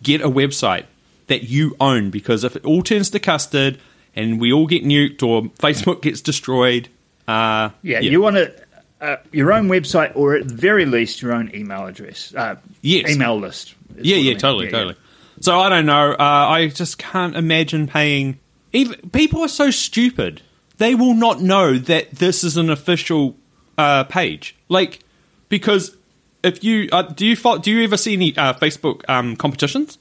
get 0.03 0.21
a 0.21 0.29
website 0.29 0.85
that 1.29 1.45
you 1.45 1.77
own 1.81 2.11
because 2.11 2.45
if 2.45 2.57
it 2.57 2.65
all 2.65 2.83
turns 2.83 3.11
to 3.11 3.19
custard 3.19 3.79
and 4.15 4.41
we 4.41 4.53
all 4.53 4.67
get 4.67 4.85
nuked 4.85 5.23
or 5.23 5.43
Facebook 5.59 6.03
gets 6.03 6.21
destroyed, 6.21 6.89
uh, 7.29 7.71
Yeah, 7.83 8.01
you 8.01 8.21
want 8.21 8.37
to 8.37 8.53
uh, 9.01 9.17
your 9.33 9.53
own 9.53 9.69
website, 9.69 10.13
or 10.15 10.37
at 10.37 10.47
the 10.47 10.55
very 10.55 10.87
least, 10.87 11.23
your 11.23 11.33
own 11.33 11.51
email 11.55 11.87
address. 11.87 12.33
Uh, 12.35 12.55
Yes. 12.83 13.11
email 13.11 13.37
list. 13.39 13.75
is 13.97 14.07
yeah, 14.07 14.17
I 14.17 14.19
yeah, 14.21 14.31
mean. 14.31 14.39
totally, 14.39 14.65
Yeah, 14.67 14.71
totally. 14.73 14.97
So 15.41 15.59
I 15.59 15.69
don't 15.69 15.87
know. 15.87 16.13
Uh, 16.13 16.17
I 16.23 16.69
just 16.69 16.99
can't 16.99 17.35
imagine 17.35 17.89
paying. 17.89 18.39
Even 18.73 19.11
people 19.11 19.41
are 19.43 19.49
so 19.49 19.71
stupid; 19.71 20.41
they 20.79 20.95
will 20.95 21.15
not 21.15 21.41
know 21.43 21.79
that 21.79 22.13
this 22.13 22.45
is 22.45 22.57
an 22.57 22.71
official 22.71 23.37
uh, 23.77 24.05
page. 24.05 24.55
Like 24.69 25.01
because 25.49 25.97
if 26.43 26.63
you 26.65 26.89
uh, 26.93 27.03
do 27.03 27.27
you 27.27 27.37
fo- 27.37 27.59
do 27.59 27.71
you 27.71 27.85
ever 27.85 27.97
see 27.97 28.15
any 28.15 28.37
uh, 28.37 28.55
Facebook 28.55 29.03
um, 29.09 29.37
competitions? 29.37 29.99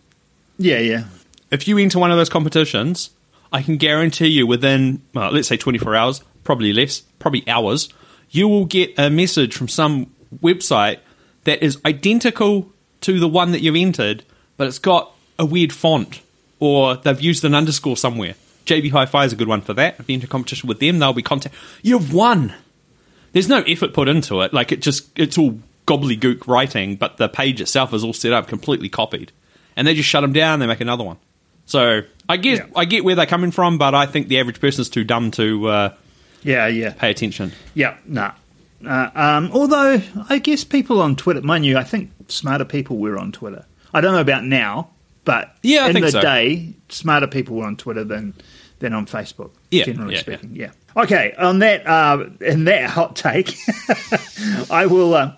Yeah, 0.58 0.80
yeah, 0.80 1.06
if 1.52 1.68
you 1.68 1.78
enter 1.78 2.00
one 2.00 2.12
of 2.12 2.18
those 2.18 2.30
competitions, 2.30 3.12
I 3.52 3.62
can 3.62 3.78
guarantee 3.78 4.28
you 4.28 4.48
within, 4.48 5.02
well, 5.14 5.32
let's 5.32 5.50
say 5.50 5.58
24 5.58 5.96
hours, 5.96 6.24
probably 6.44 6.72
less, 6.72 7.02
probably 7.20 7.48
hours, 7.48 7.90
you 8.30 8.48
will 8.48 8.66
get 8.66 8.98
a 8.98 9.10
message 9.10 9.54
from 9.54 9.68
some 9.68 10.12
website 10.42 11.00
that 11.44 11.62
is 11.62 11.78
identical 11.86 12.72
to 13.02 13.20
the 13.20 13.28
one 13.28 13.52
that 13.52 13.62
you've 13.62 13.76
entered, 13.76 14.24
but 14.56 14.68
it's 14.68 14.80
got 14.80 15.12
a 15.38 15.46
weird 15.46 15.74
font 15.74 16.22
or 16.60 16.96
they've 16.96 17.20
used 17.20 17.44
an 17.44 17.54
underscore 17.54 17.98
somewhere. 17.98 18.36
JB 18.66 18.92
Hi-Fi 18.92 19.26
is 19.26 19.34
a 19.34 19.36
good 19.36 19.48
one 19.48 19.62
for 19.62 19.74
that. 19.74 20.00
If 20.00 20.08
you 20.08 20.14
enter 20.14 20.28
a 20.28 20.30
competition 20.30 20.70
with 20.70 20.80
them, 20.80 21.00
they'll 21.00 21.14
be 21.14 21.24
contact. 21.24 21.56
You've 21.82 22.14
won. 22.14 22.54
There's 23.34 23.50
no 23.50 23.62
effort 23.64 23.94
put 23.94 24.08
into 24.08 24.42
it. 24.42 24.54
Like 24.54 24.72
it 24.72 24.82
just, 24.82 25.10
it's 25.18 25.38
all 25.38 25.60
gobbledygook 25.92 26.48
writing, 26.48 26.96
but 26.96 27.18
the 27.18 27.28
page 27.30 27.60
itself 27.62 27.94
is 27.94 28.04
all 28.04 28.14
set 28.14 28.32
up 28.34 28.48
completely 28.48 28.90
copied, 28.90 29.32
and 29.76 29.88
they 29.88 29.94
just 29.94 30.10
shut 30.10 30.22
them 30.22 30.34
down. 30.34 30.60
They 30.60 30.68
make 30.68 30.82
another 30.82 31.04
one. 31.04 31.18
So 31.66 32.02
I 32.28 32.38
get, 32.38 32.58
Yeah. 32.60 32.66
I 32.76 32.86
get 32.86 33.04
where 33.04 33.16
they're 33.16 33.26
coming 33.26 33.52
from, 33.52 33.78
but 33.78 33.94
I 33.96 34.06
think 34.06 34.28
the 34.28 34.40
average 34.40 34.60
person's 34.60 34.90
too 34.90 35.04
dumb 35.04 35.32
to 35.32 35.68
uh, 35.68 35.94
Yeah, 36.44 36.68
yeah. 36.68 36.92
pay 36.94 37.12
attention. 37.12 37.52
Yeah, 37.74 37.96
nah. 38.06 38.32
Uh, 38.86 39.10
um, 39.14 39.52
although 39.54 40.02
I 40.30 40.40
guess 40.40 40.64
people 40.64 41.02
on 41.02 41.16
Twitter, 41.16 41.42
mind 41.42 41.66
you, 41.66 41.78
I 41.78 41.84
think 41.84 42.10
smarter 42.30 42.66
people 42.66 42.98
were 42.98 43.18
on 43.18 43.32
Twitter. 43.32 43.66
I 43.94 44.02
don't 44.02 44.14
know 44.14 44.22
about 44.22 44.44
now, 44.44 44.90
but 45.24 45.56
Yeah, 45.62 45.86
I 45.86 45.90
in 45.90 46.02
the 46.02 46.10
so. 46.12 46.20
day, 46.22 46.74
smarter 46.90 47.28
people 47.28 47.58
were 47.58 47.66
on 47.66 47.76
Twitter 47.78 48.04
than 48.04 48.34
than 48.80 48.94
on 48.94 49.06
Facebook. 49.06 49.52
Yeah, 49.70 49.84
generally 49.84 50.16
yeah, 50.16 50.20
speaking. 50.22 50.52
Yeah. 50.56 50.72
Okay. 50.98 51.36
On 51.38 51.60
that, 51.60 51.86
uh, 51.86 52.26
in 52.42 52.64
that 52.66 52.90
hot 52.90 53.16
take, 53.16 53.56
I 54.72 54.88
will. 54.88 55.14
Uh, 55.14 55.34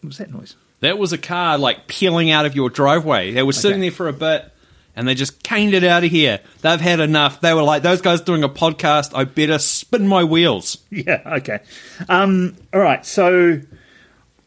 what 0.00 0.08
was 0.08 0.18
that 0.18 0.30
noise? 0.32 0.56
That 0.80 0.98
was 0.98 1.12
a 1.12 1.18
car 1.18 1.58
like 1.58 1.86
peeling 1.88 2.30
out 2.30 2.46
of 2.46 2.54
your 2.56 2.70
driveway. 2.70 3.32
They 3.32 3.42
were 3.42 3.52
sitting 3.52 3.78
Okay. 3.78 3.88
there 3.90 3.96
for 3.96 4.08
a 4.08 4.12
bit 4.12 4.50
and 4.96 5.06
they 5.06 5.14
just 5.14 5.42
caned 5.42 5.74
it 5.74 5.84
out 5.84 6.04
of 6.04 6.10
here. 6.10 6.40
They've 6.62 6.80
had 6.80 7.00
enough. 7.00 7.40
They 7.40 7.52
were 7.54 7.62
like, 7.62 7.82
those 7.82 8.00
guys 8.00 8.20
doing 8.22 8.42
a 8.42 8.48
podcast, 8.48 9.12
I 9.14 9.24
better 9.24 9.58
spin 9.58 10.06
my 10.08 10.24
wheels. 10.24 10.78
Yeah. 10.90 11.20
Okay. 11.26 11.60
Um, 12.08 12.56
all 12.72 12.80
right. 12.80 13.04
So 13.04 13.60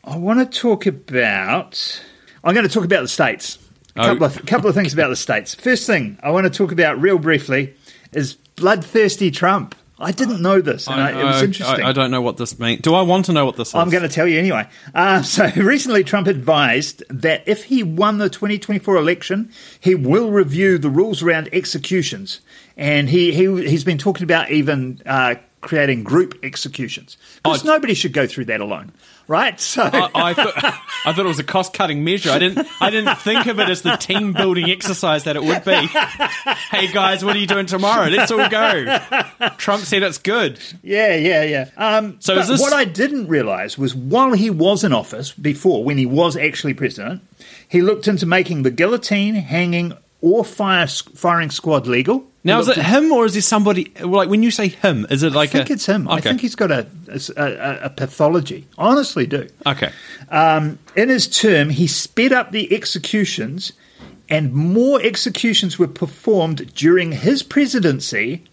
I 0.03 0.17
want 0.17 0.39
to 0.51 0.60
talk 0.60 0.86
about. 0.86 2.03
I'm 2.43 2.53
going 2.53 2.67
to 2.67 2.74
talk 2.74 2.83
about 2.83 3.01
the 3.01 3.07
states. 3.07 3.57
A 3.95 4.01
Oh. 4.01 4.03
couple 4.05 4.25
of 4.25 4.45
couple 4.48 4.67
of 4.69 4.75
things 4.75 4.91
about 4.93 5.10
the 5.10 5.15
states. 5.15 5.53
First 5.53 5.86
thing 5.86 6.17
I 6.24 6.31
want 6.31 6.45
to 6.45 6.50
talk 6.50 6.72
about 6.72 7.00
real 7.00 7.19
briefly 7.19 7.75
is 8.12 8.33
bloodthirsty 8.55 9.29
Trump. 9.29 9.75
I 10.03 10.12
didn't 10.12 10.41
know 10.41 10.62
this, 10.62 10.88
and 10.88 11.01
I, 11.01 11.19
it 11.19 11.24
was 11.24 11.41
interesting. 11.41 11.83
I, 11.83 11.89
I 11.89 11.91
don't 11.91 12.12
know 12.12 12.22
what 12.22 12.38
this 12.38 12.60
means. 12.60 12.81
Do 12.81 12.93
I 12.93 13.01
want 13.01 13.25
to 13.25 13.33
know 13.33 13.45
what 13.45 13.55
this 13.55 13.69
is? 13.69 13.75
I'm 13.75 13.89
going 13.89 14.03
to 14.03 14.10
tell 14.10 14.27
you 14.27 14.38
anyway. 14.38 14.67
Uh, 14.93 15.22
so 15.24 15.50
recently, 15.55 16.03
Trump 16.03 16.27
advised 16.27 17.03
that 17.10 17.43
if 17.48 17.65
he 17.65 17.83
won 17.83 18.17
the 18.17 18.29
2024 18.29 18.95
election, 18.98 19.51
he 19.79 19.95
will 19.95 20.31
review 20.31 20.77
the 20.77 20.89
rules 20.89 21.22
around 21.22 21.50
executions, 21.51 22.41
and 22.77 23.10
he, 23.10 23.33
he 23.33 23.69
he's 23.69 23.83
been 23.83 23.98
talking 23.98 24.24
about 24.24 24.51
even 24.51 25.01
uh, 25.05 25.36
creating 25.63 26.03
group 26.03 26.38
executions 26.43 27.17
because 27.41 27.63
Oh, 27.63 27.67
nobody 27.67 27.93
should 27.96 28.13
go 28.13 28.27
through 28.27 28.46
that 28.46 28.62
alone, 28.62 28.91
right? 29.27 29.60
So 29.60 29.82
I, 29.82 30.10
I, 30.13 30.34
thought, 30.34 30.53
I 31.05 31.13
thought 31.13 31.20
it 31.20 31.24
was 31.24 31.39
a 31.39 31.43
cost 31.43 31.74
cutting 31.74 32.03
measure. 32.03 32.29
I 32.29 32.38
didn't. 32.39 32.67
I 32.79 32.89
didn't 32.91 33.15
think 33.20 33.48
of 33.48 33.60
it 33.60 33.70
as 33.70 33.82
the 33.82 33.96
team 33.96 34.34
building 34.34 34.70
exercise 34.70 35.24
that 35.24 35.36
it 35.36 35.43
would 35.43 35.63
be. 35.65 35.72
hey 36.72 36.91
guys, 36.91 37.25
what 37.25 37.36
are 37.36 37.39
you 37.39 37.48
doing 37.48 37.65
tomorrow? 37.65 38.10
Let's 38.10 38.32
all 38.32 38.48
go. 38.50 39.00
Trump 39.58 39.84
said 39.86 40.03
it's 40.03 40.17
good. 40.17 40.60
yeah, 40.84 41.15
yeah, 41.15 41.43
yeah. 41.43 41.70
Um, 41.77 42.17
So 42.20 42.36
this- 42.36 42.62
what 42.62 42.74
I 42.74 42.86
didn't 42.86 43.27
realise 43.27 43.77
was 43.77 43.96
while 43.96 44.34
he 44.34 44.50
was 44.50 44.84
in 44.84 44.93
office 44.93 45.32
before, 45.32 45.84
when 45.84 45.98
he 45.98 46.05
was 46.05 46.36
actually 46.38 46.74
president, 46.74 47.22
he 47.67 47.82
looked 47.82 48.08
into 48.08 48.25
making 48.25 48.63
the 48.63 48.72
guillotine, 48.72 49.36
hanging, 49.36 49.93
or 50.23 50.45
fire 50.45 50.87
firing 50.87 51.51
squad 51.51 51.85
legal. 51.85 52.25
Now, 52.45 52.59
is 52.59 52.69
it 52.69 52.77
him 52.77 53.11
or 53.11 53.25
is 53.25 53.33
there 53.33 53.41
somebody? 53.41 53.91
Like 54.01 54.29
when 54.29 54.41
you 54.41 54.51
say 54.51 54.69
him, 54.69 55.05
is 55.09 55.21
it 55.21 55.33
like 55.33 55.49
I 55.49 55.51
think 55.51 55.69
a? 55.69 55.73
it's 55.73 55.85
him. 55.85 56.09
I 56.09 56.21
think 56.21 56.41
he's 56.41 56.55
got 56.55 56.71
a, 56.71 56.87
a, 57.07 57.43
a, 57.43 57.79
a 57.83 57.89
pathology. 57.89 58.65
I 58.77 58.87
honestly 58.87 59.27
do. 59.27 59.49
Okay. 59.65 59.91
Um, 60.29 60.79
in 60.95 61.09
his 61.09 61.27
term, 61.27 61.69
he 61.69 61.87
sped 61.87 62.31
up 62.31 62.51
the 62.51 62.73
executions, 62.73 63.73
and 64.29 64.53
more 64.53 65.01
executions 65.01 65.77
were 65.77 65.87
performed 65.87 66.73
during 66.73 67.11
his 67.11 67.43
presidency 67.43 68.43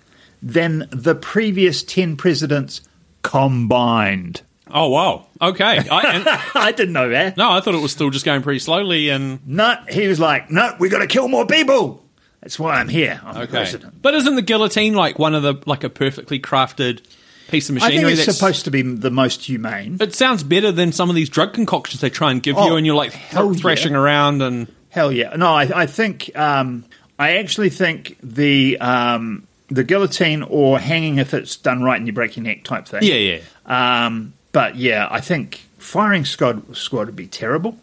than 0.43 0.89
the 0.91 1.15
previous 1.15 1.83
10 1.85 2.17
presidents 2.17 2.81
combined. 3.23 4.43
Oh 4.73 4.89
wow. 4.89 5.27
Okay. 5.41 5.65
I, 5.65 6.01
and, 6.15 6.25
I 6.55 6.73
didn't 6.73 6.93
know 6.93 7.09
that. 7.11 7.37
no, 7.37 7.51
I 7.51 7.61
thought 7.61 7.75
it 7.75 7.81
was 7.83 7.93
still 7.93 8.11
just 8.11 8.25
going 8.25 8.43
pretty 8.43 8.59
slowly. 8.61 9.09
And 9.09 9.47
No, 9.47 9.77
he 9.89 10.07
was 10.09 10.21
like, 10.21 10.51
no, 10.51 10.75
we 10.79 10.89
got 10.89 10.99
to 10.99 11.07
kill 11.07 11.29
more 11.29 11.47
people. 11.47 12.05
That's 12.41 12.59
why 12.59 12.75
I'm 12.81 12.89
here. 12.89 13.21
I'm 13.25 13.37
okay. 13.43 13.47
president. 13.51 14.01
But 14.01 14.15
isn't 14.15 14.35
the 14.35 14.43
guillotine 14.43 14.95
like 14.95 15.19
one 15.19 15.35
of 15.35 15.43
the 15.43 15.55
like 15.67 15.85
a 15.85 15.91
perfectly 15.91 16.41
crafted 16.41 17.03
piece 17.49 17.69
of 17.69 17.75
I 17.77 17.81
machinery? 17.81 17.99
think 17.99 18.11
it's 18.13 18.21
that's- 18.21 18.39
supposed 18.39 18.65
to 18.65 18.71
be 18.71 18.81
the 18.83 19.11
most 19.11 19.45
humane. 19.45 19.99
It 20.01 20.15
sounds 20.15 20.43
better 20.43 20.73
than 20.73 20.93
some 20.93 21.11
of 21.11 21.17
these 21.17 21.29
drug 21.29 21.53
concoctions 21.53 22.01
they 22.01 22.09
try 22.11 22.31
and 22.31 22.43
give 22.43 22.57
Oh, 22.57 22.67
you, 22.67 22.77
and 22.77 22.87
you're 22.87 22.95
like 22.95 23.13
hell 23.13 23.53
thrashing 23.55 23.93
yeah. 23.93 23.99
around 23.99 24.41
and. 24.43 24.73
Hell 24.89 25.13
yeah! 25.13 25.37
No, 25.37 25.53
I, 25.53 25.83
I 25.83 25.87
think 25.87 26.37
um, 26.37 26.85
I 27.17 27.37
actually 27.37 27.71
think 27.71 28.17
the 28.25 28.77
um, 28.81 29.47
the 29.69 29.85
guillotine 29.85 30.43
or 30.43 30.81
hanging 30.81 31.19
if 31.19 31.33
it's 31.33 31.57
done 31.57 31.81
right 31.83 31.97
and 31.97 32.07
you 32.09 32.13
break 32.13 32.37
your 32.37 32.43
neck 32.43 32.65
type 32.65 32.89
thing. 32.89 33.03
Yeah, 33.05 33.15
yeah. 33.15 34.07
Um, 34.07 34.33
but 34.53 34.77
yeah, 34.77 35.09
I 35.11 35.21
think 35.21 35.67
firing 35.79 36.25
squad 36.25 36.77
squad 36.77 37.07
would 37.07 37.17
be 37.17 37.27
terrible, 37.27 37.77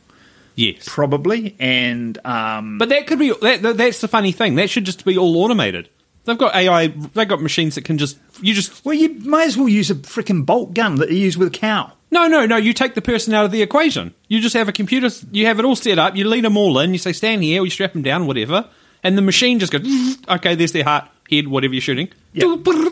Yes. 0.55 0.83
probably. 0.87 1.55
And 1.59 2.17
um, 2.25 2.77
But 2.77 2.89
that 2.89 3.07
could 3.07 3.19
be 3.19 3.31
that, 3.41 3.61
that. 3.61 3.77
That's 3.77 4.01
the 4.01 4.07
funny 4.07 4.31
thing. 4.31 4.55
That 4.55 4.69
should 4.69 4.85
just 4.85 5.05
be 5.05 5.17
all 5.17 5.37
automated. 5.37 5.89
They've 6.25 6.37
got 6.37 6.55
AI. 6.55 6.87
They've 6.87 7.27
got 7.27 7.41
machines 7.41 7.75
that 7.75 7.85
can 7.85 7.97
just. 7.97 8.17
You 8.41 8.53
just. 8.53 8.83
well, 8.83 8.93
you 8.95 9.09
might 9.19 9.47
as 9.47 9.57
well 9.57 9.69
use 9.69 9.89
a 9.89 9.95
freaking 9.95 10.45
bolt 10.45 10.73
gun 10.73 10.95
that 10.95 11.09
you 11.09 11.17
use 11.17 11.37
with 11.37 11.47
a 11.47 11.51
cow. 11.51 11.93
No, 12.11 12.27
no, 12.27 12.45
no. 12.45 12.57
You 12.57 12.73
take 12.73 12.95
the 12.95 13.01
person 13.01 13.33
out 13.33 13.45
of 13.45 13.51
the 13.51 13.61
equation. 13.61 14.13
You 14.27 14.39
just 14.41 14.55
have 14.55 14.67
a 14.67 14.71
computer. 14.73 15.09
You 15.31 15.45
have 15.45 15.59
it 15.59 15.65
all 15.65 15.75
set 15.75 15.99
up. 15.99 16.15
You 16.15 16.27
lead 16.27 16.43
them 16.43 16.57
all 16.57 16.79
in. 16.79 16.91
You 16.91 16.97
say 16.99 17.13
stand 17.13 17.43
here. 17.43 17.61
Or 17.61 17.65
you 17.65 17.69
strap 17.71 17.93
them 17.93 18.01
down. 18.01 18.27
Whatever. 18.27 18.67
And 19.03 19.17
the 19.17 19.21
machine 19.21 19.59
just 19.59 19.71
goes. 19.71 20.17
Okay, 20.29 20.55
there's 20.55 20.73
their 20.73 20.83
heart, 20.83 21.05
head, 21.31 21.47
whatever 21.47 21.73
you're 21.73 21.81
shooting. 21.81 22.09
Yeah. 22.33 22.55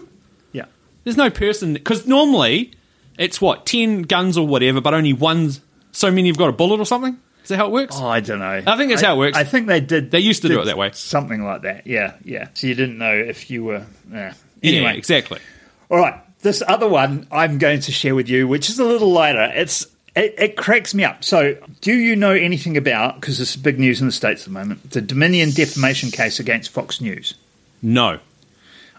Yeah, 0.53 0.65
There's 1.03 1.17
no 1.17 1.29
person 1.29 1.73
because 1.73 2.07
normally 2.07 2.71
it's 3.17 3.39
what 3.41 3.65
ten 3.65 4.03
guns 4.03 4.37
or 4.37 4.47
whatever, 4.47 4.81
but 4.81 4.93
only 4.93 5.13
one. 5.13 5.51
So 5.91 6.11
many 6.11 6.27
you've 6.27 6.37
got 6.37 6.49
a 6.49 6.53
bullet 6.53 6.79
or 6.79 6.85
something. 6.85 7.17
Is 7.43 7.49
that 7.49 7.57
how 7.57 7.67
it 7.67 7.71
works? 7.71 7.95
oh, 7.99 8.07
I 8.07 8.21
don't 8.21 8.39
know. 8.39 8.63
I 8.65 8.75
think 8.75 8.89
that's 8.89 9.03
how 9.03 9.15
it 9.15 9.17
works. 9.19 9.37
I 9.37 9.43
think 9.43 9.67
they 9.67 9.79
did. 9.79 10.09
They 10.11 10.19
used 10.19 10.41
to 10.41 10.47
do 10.47 10.59
it 10.61 10.65
that 10.65 10.77
way. 10.77 10.89
something 10.93 11.43
like 11.43 11.61
that. 11.61 11.85
Yeah, 11.85 12.15
yeah. 12.23 12.47
So 12.55 12.67
you 12.67 12.73
didn't 12.73 12.97
know 12.97 13.13
if 13.13 13.51
you 13.51 13.63
were. 13.63 13.85
Yeah. 14.11 14.33
yeah, 14.61 14.71
Anyway, 14.71 14.97
exactly. 14.97 15.39
All 15.91 15.99
right, 15.99 16.19
this 16.41 16.63
other 16.67 16.89
one 16.89 17.27
I'm 17.31 17.59
going 17.59 17.81
to 17.81 17.91
share 17.91 18.15
with 18.15 18.29
you, 18.29 18.47
which 18.47 18.69
is 18.69 18.79
a 18.79 18.83
little 18.83 19.11
lighter. 19.11 19.51
It's 19.53 19.85
it, 20.15 20.33
it 20.37 20.57
cracks 20.57 20.93
me 20.95 21.03
up. 21.03 21.23
So, 21.23 21.55
do 21.81 21.93
you 21.93 22.15
know 22.15 22.31
anything 22.31 22.77
about? 22.77 23.21
Because 23.21 23.37
this 23.37 23.51
is 23.55 23.61
big 23.61 23.79
news 23.79 24.01
in 24.01 24.07
the 24.07 24.13
states 24.13 24.41
at 24.41 24.45
the 24.45 24.51
moment. 24.51 24.91
The 24.91 25.01
Dominion 25.01 25.51
defamation 25.51 26.09
case 26.09 26.39
against 26.39 26.71
Fox 26.71 26.99
News. 26.99 27.35
No. 27.81 28.19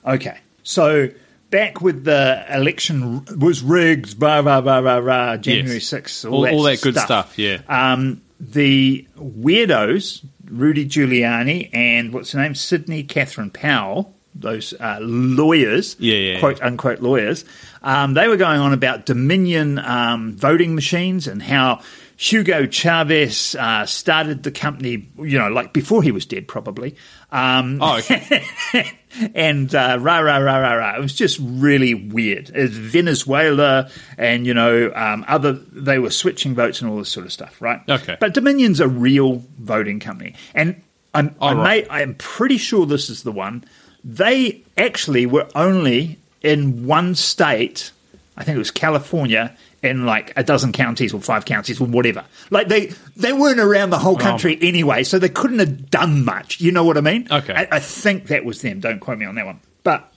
Okay, 0.07 0.39
so 0.63 1.09
back 1.51 1.81
with 1.81 2.05
the 2.05 2.45
election 2.55 3.25
was 3.39 3.63
rigged, 3.63 4.19
blah 4.19 4.43
blah 4.43 4.61
blah 4.61 4.81
blah 4.81 5.01
blah. 5.01 5.37
January 5.37 5.75
Yes. 5.75 5.87
sixth, 5.87 6.25
All- 6.25 6.49
all 6.49 6.63
that 6.65 6.81
good 6.81 6.97
stuff, 6.97 7.39
yeah. 7.39 7.59
Um, 7.69 8.23
the 8.41 9.07
weirdos, 9.19 10.25
Rudy 10.49 10.87
Giuliani 10.87 11.71
and 11.73 12.13
what's 12.13 12.33
her 12.33 12.41
name, 12.41 12.55
Sidney 12.55 13.03
Katherine 13.03 13.51
Powell, 13.51 14.15
those 14.35 14.75
uh, 14.79 14.99
lawyers, 15.01 15.97
Yeah, 15.99 16.15
yeah, 16.17 16.41
quote 16.41 16.61
unquote 16.63 17.01
lawyers, 17.01 17.45
um, 17.83 18.15
they 18.15 18.29
were 18.29 18.37
going 18.37 18.61
on 18.61 18.73
about 18.73 19.07
Dominion 19.07 19.79
um, 19.79 20.35
voting 20.37 20.75
machines 20.75 21.27
and 21.27 21.43
how 21.43 21.81
Hugo 22.19 22.67
Chavez 22.67 23.55
uh, 23.59 23.87
started 23.87 24.43
the 24.43 24.51
company, 24.51 25.09
you 25.19 25.39
know, 25.39 25.49
like 25.49 25.73
before 25.73 26.03
he 26.03 26.11
was 26.13 26.27
dead, 26.27 26.49
probably. 26.49 26.97
Um, 27.31 27.79
Oh, 27.83 27.99
okay. 27.99 28.43
and 29.35 29.75
uh, 29.75 29.99
rah 30.01 30.19
rah 30.19 30.39
rah 30.39 30.59
rah 30.59 30.75
rah. 30.75 30.97
It 30.97 31.01
was 31.01 31.15
just 31.15 31.39
really 31.41 31.95
weird. 31.95 32.51
It's 32.55 32.75
Venezuela, 32.75 33.91
and 34.19 34.47
you 34.47 34.55
know, 34.55 34.93
um, 34.95 35.25
other 35.29 35.53
they 35.53 35.99
were 35.99 36.11
switching 36.11 36.55
votes 36.55 36.81
and 36.81 36.91
all 36.91 36.99
this 36.99 37.09
sort 37.09 37.27
of 37.27 37.33
stuff, 37.33 37.61
right? 37.61 37.81
Okay. 37.89 38.17
But 38.19 38.35
Dominion's 38.35 38.81
a 38.81 38.89
real 38.89 39.43
voting 39.59 40.01
company, 40.01 40.35
and 40.55 40.83
I'm 41.15 41.35
I 41.41 41.53
right. 41.53 41.85
may, 41.85 41.89
I 41.89 42.03
am 42.03 42.15
pretty 42.15 42.59
sure 42.59 42.87
this 42.87 43.11
is 43.11 43.23
the 43.23 43.33
one. 43.33 43.65
They 44.05 44.63
actually 44.77 45.27
were 45.27 45.49
only 45.55 46.19
in 46.43 46.87
one 46.87 47.15
state. 47.15 47.91
I 48.37 48.45
think 48.45 48.57
it 48.57 48.59
was 48.59 48.71
California. 48.71 49.57
In 49.87 50.05
like 50.05 50.33
a 50.37 50.43
dozen 50.43 50.73
counties 50.73 51.15
or 51.15 51.21
five 51.21 51.45
counties 51.45 51.81
or 51.81 51.87
whatever, 51.87 52.25
like 52.51 52.69
they 52.69 52.93
they 53.17 53.33
weren't 53.33 53.61
around 53.61 53.91
the 53.91 53.99
whole 53.99 54.17
country 54.17 54.59
anyway, 54.61 55.05
so 55.05 55.19
they 55.19 55.29
couldn't 55.29 55.59
have 55.61 55.91
done 55.91 56.25
much. 56.25 56.61
You 56.61 56.73
know 56.73 56.85
what 56.85 56.99
I 56.99 57.01
mean? 57.01 57.29
Okay. 57.31 57.55
I, 57.55 57.69
I 57.77 57.79
think 57.81 58.27
that 58.29 58.45
was 58.45 58.63
them. 58.63 58.81
Don't 58.81 59.01
quote 59.01 59.19
me 59.19 59.27
on 59.27 59.35
that 59.37 59.47
one. 59.47 59.61
But 59.83 60.13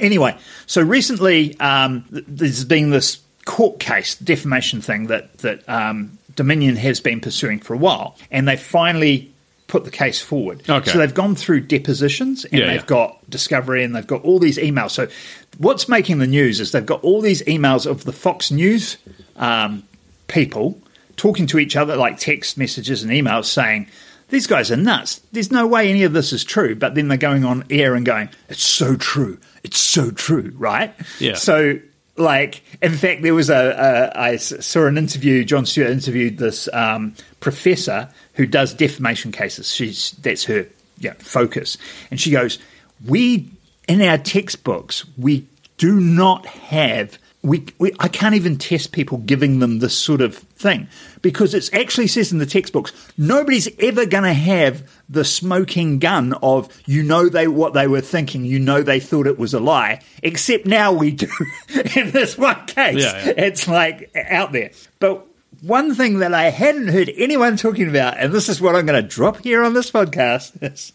anyway, 0.00 0.36
so 0.66 0.82
recently 0.82 1.58
um, 1.60 2.04
there's 2.10 2.64
been 2.64 2.90
this 2.90 3.20
court 3.44 3.80
case 3.80 4.14
defamation 4.16 4.80
thing 4.80 5.08
that 5.08 5.38
that 5.38 5.68
um, 5.68 6.18
Dominion 6.34 6.76
has 6.76 7.00
been 7.00 7.20
pursuing 7.20 7.58
for 7.58 7.74
a 7.74 7.78
while, 7.78 8.16
and 8.30 8.48
they 8.48 8.56
finally 8.56 9.31
put 9.72 9.84
the 9.84 9.90
case 9.90 10.20
forward. 10.20 10.62
Okay. 10.68 10.90
So 10.90 10.98
they've 10.98 11.14
gone 11.14 11.34
through 11.34 11.60
depositions 11.62 12.44
and 12.44 12.60
Yeah, 12.60 12.66
they've 12.66 12.80
yeah. 12.80 12.86
got 12.86 13.30
discovery 13.30 13.82
and 13.84 13.96
they've 13.96 14.06
got 14.06 14.22
all 14.22 14.38
these 14.38 14.58
emails. 14.58 14.90
So 14.90 15.08
what's 15.56 15.88
making 15.88 16.18
the 16.18 16.26
news 16.26 16.60
is 16.60 16.72
they've 16.72 16.84
got 16.84 17.02
all 17.02 17.22
these 17.22 17.42
emails 17.44 17.86
of 17.90 18.04
the 18.04 18.12
Fox 18.12 18.50
News 18.50 18.98
um, 19.36 19.82
people 20.28 20.78
talking 21.16 21.46
to 21.46 21.58
each 21.58 21.74
other, 21.74 21.96
like 21.96 22.18
text 22.18 22.58
messages 22.58 23.02
and 23.02 23.10
emails, 23.10 23.46
saying. 23.46 23.88
These 24.28 24.46
guys 24.46 24.70
are 24.72 24.76
nuts. 24.76 25.20
There's 25.32 25.50
no 25.52 25.66
way 25.66 25.90
any 25.90 26.04
of 26.04 26.14
this 26.14 26.32
is 26.32 26.42
true. 26.42 26.74
But 26.74 26.94
then 26.94 27.08
they're 27.08 27.18
going 27.18 27.44
on 27.44 27.64
air 27.68 27.94
and 27.94 28.04
going, 28.06 28.30
"It's 28.48 28.62
so 28.64 28.96
true. 28.96 29.36
It's 29.62 29.76
so 29.78 30.10
true." 30.10 30.54
Right? 30.56 30.94
Yeah. 31.18 31.34
So 31.34 31.78
like 32.16 32.62
in 32.82 32.92
fact 32.92 33.22
there 33.22 33.34
was 33.34 33.50
a, 33.50 34.12
a 34.14 34.18
I 34.18 34.36
saw 34.36 34.86
an 34.86 34.98
interview 34.98 35.44
Jon 35.44 35.66
Stewart 35.66 35.90
interviewed 35.90 36.38
this 36.38 36.68
um, 36.72 37.14
professor 37.40 38.08
who 38.34 38.46
does 38.46 38.74
defamation 38.74 39.32
cases. 39.32 39.74
She's 39.74 40.12
that's 40.12 40.44
her 40.44 40.66
yeah 40.98 41.14
focus. 41.18 41.78
And 42.10 42.20
she 42.20 42.30
goes 42.30 42.58
we 43.06 43.50
in 43.88 44.02
our 44.02 44.18
textbooks 44.18 45.04
we 45.16 45.46
do 45.78 45.98
not 45.98 46.46
have 46.46 47.18
we, 47.42 47.66
we 47.78 47.92
I 47.98 48.08
can't 48.08 48.34
even 48.34 48.56
test 48.56 48.92
people 48.92 49.18
giving 49.18 49.58
them 49.58 49.80
this 49.80 49.96
sort 49.96 50.20
of 50.20 50.44
thing 50.62 50.86
because 51.20 51.52
it 51.54 51.68
actually 51.74 52.06
says 52.06 52.32
in 52.32 52.38
the 52.38 52.46
textbooks 52.46 52.92
nobody's 53.18 53.68
ever 53.80 54.06
going 54.06 54.24
to 54.24 54.32
have 54.32 54.88
the 55.08 55.24
smoking 55.24 55.98
gun 55.98 56.32
of 56.42 56.68
you 56.86 57.02
know 57.02 57.28
they 57.28 57.46
what 57.48 57.74
they 57.74 57.86
were 57.86 58.00
thinking 58.00 58.44
you 58.44 58.58
know 58.58 58.82
they 58.82 59.00
thought 59.00 59.26
it 59.26 59.38
was 59.38 59.52
a 59.52 59.60
lie 59.60 60.00
except 60.22 60.64
now 60.66 60.92
we 60.92 61.10
do 61.10 61.28
in 61.96 62.10
this 62.12 62.38
one 62.38 62.64
case 62.66 63.02
Yeah, 63.02 63.24
yeah. 63.26 63.32
it's 63.36 63.66
like 63.68 64.10
out 64.16 64.52
there 64.52 64.70
but 65.00 65.26
one 65.60 65.94
thing 65.94 66.20
that 66.20 66.32
I 66.34 66.50
hadn't 66.50 66.88
heard 66.88 67.10
anyone 67.16 67.56
talking 67.56 67.88
about 67.88 68.16
and 68.18 68.32
this 68.32 68.48
is 68.48 68.60
what 68.60 68.74
I'm 68.76 68.86
going 68.86 69.02
to 69.02 69.08
drop 69.08 69.42
here 69.44 69.62
on 69.64 69.74
this 69.74 69.90
podcast 69.90 70.62
is 70.62 70.92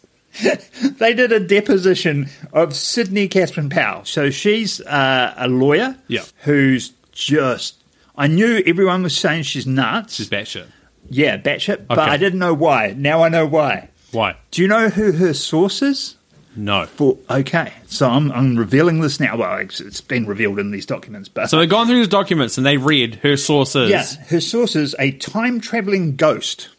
they 0.99 1.13
did 1.13 1.31
a 1.31 1.39
deposition 1.39 2.29
of 2.53 2.75
Sidney 2.75 3.27
Katherine 3.27 3.69
Powell. 3.69 4.05
So 4.05 4.29
she's 4.29 4.79
uh, 4.81 5.33
a 5.37 5.47
lawyer 5.47 5.95
Yeah. 6.07 6.23
who's 6.43 6.93
just. 7.11 7.75
I 8.17 8.27
knew 8.27 8.63
everyone 8.65 9.03
was 9.03 9.15
saying 9.15 9.43
she's 9.43 9.67
nuts. 9.67 10.15
She's 10.15 10.29
batshit. 10.29 10.67
yeah, 11.09 11.37
batshit, 11.37 11.87
but 11.87 11.99
Okay. 11.99 12.09
I 12.11 12.17
didn't 12.17 12.39
know 12.39 12.53
why. 12.53 12.93
Now 12.97 13.23
I 13.23 13.29
know 13.29 13.45
why. 13.45 13.89
Why? 14.11 14.35
Do 14.51 14.61
you 14.61 14.67
know 14.67 14.89
who 14.89 15.11
her 15.11 15.33
source 15.33 15.81
is? 15.81 16.15
No. 16.55 16.87
For 16.87 17.17
okay, 17.29 17.71
so 17.85 18.09
I'm, 18.09 18.31
I'm 18.31 18.55
revealing 18.57 19.01
this 19.01 19.19
now. 19.19 19.37
Well, 19.37 19.57
it's, 19.59 19.79
it's 19.79 20.01
been 20.01 20.25
revealed 20.25 20.57
in 20.57 20.71
these 20.71 20.87
documents, 20.87 21.29
but 21.29 21.47
So 21.51 21.59
they've 21.59 21.69
gone 21.69 21.85
through 21.85 21.97
these 21.97 22.07
documents 22.07 22.57
and 22.57 22.65
they 22.65 22.77
read 22.77 23.15
her 23.21 23.37
sources. 23.37 23.91
yeah, 23.91 24.05
her 24.29 24.41
source 24.41 24.75
is 24.75 24.95
a 24.97 25.11
time 25.11 25.59
traveling 25.61 26.15
ghost 26.15 26.69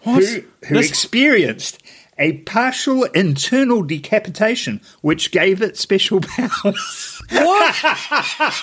who, 0.00 0.12
who 0.14 0.74
This- 0.76 0.88
experienced 0.88 1.82
a 2.18 2.38
partial 2.38 3.04
internal 3.04 3.82
decapitation, 3.82 4.80
which 5.02 5.30
gave 5.30 5.60
it 5.60 5.76
special 5.76 6.20
powers. 6.22 7.15
What? 7.30 7.74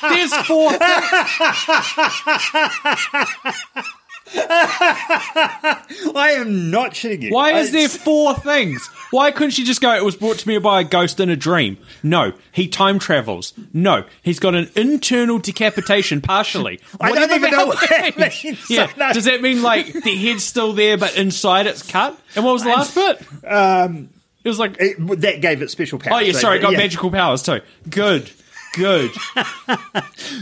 There's 0.01 0.33
four. 0.45 0.71
I 4.35 6.35
am 6.37 6.71
not 6.71 6.91
shitting 6.91 7.23
you. 7.23 7.33
Why 7.33 7.53
is 7.59 7.71
there 7.71 7.89
four 7.89 8.35
things? 8.35 8.85
Why 9.11 9.31
couldn't 9.31 9.51
she 9.51 9.63
just 9.63 9.81
go, 9.81 9.93
it 9.95 10.03
was 10.03 10.15
brought 10.15 10.39
to 10.39 10.47
me 10.47 10.57
by 10.57 10.81
a 10.81 10.83
ghost 10.83 11.19
in 11.19 11.29
a 11.29 11.35
dream? 11.35 11.77
No. 12.01 12.33
He 12.51 12.67
time 12.67 12.99
travels. 12.99 13.53
No. 13.73 14.05
He's 14.21 14.39
got 14.39 14.55
an 14.55 14.69
internal 14.75 15.39
decapitation 15.39 16.21
partially. 16.21 16.79
I 17.01 17.09
don't 17.09 17.19
Whatever 17.21 17.35
even 17.45 17.51
know 17.51 17.65
what 17.67 17.89
that 17.89 18.17
means. 18.17 18.33
means. 18.43 18.69
Yeah. 18.69 18.91
No. 18.97 19.13
Does 19.13 19.25
that 19.25 19.41
mean 19.41 19.61
like 19.61 19.91
the 19.93 20.15
head's 20.15 20.43
still 20.43 20.73
there 20.73 20.97
but 20.97 21.15
inside 21.17 21.67
it's 21.67 21.83
cut? 21.83 22.17
And 22.35 22.43
what 22.45 22.53
was 22.53 22.63
the 22.63 22.69
last 22.69 22.95
bit? 22.95 23.21
Um, 23.45 24.09
It 24.43 24.49
was 24.49 24.59
like, 24.59 24.77
it- 24.79 24.97
that 25.21 25.41
gave 25.41 25.61
it 25.61 25.69
special 25.69 25.99
powers. 25.99 26.15
oh 26.15 26.19
yeah, 26.25 26.31
So, 26.33 26.39
sorry, 26.39 26.59
it 26.59 26.61
got 26.61 26.71
yeah. 26.71 26.77
magical 26.79 27.11
powers 27.11 27.43
too. 27.43 27.61
Good. 27.89 28.31
Good. 28.73 29.11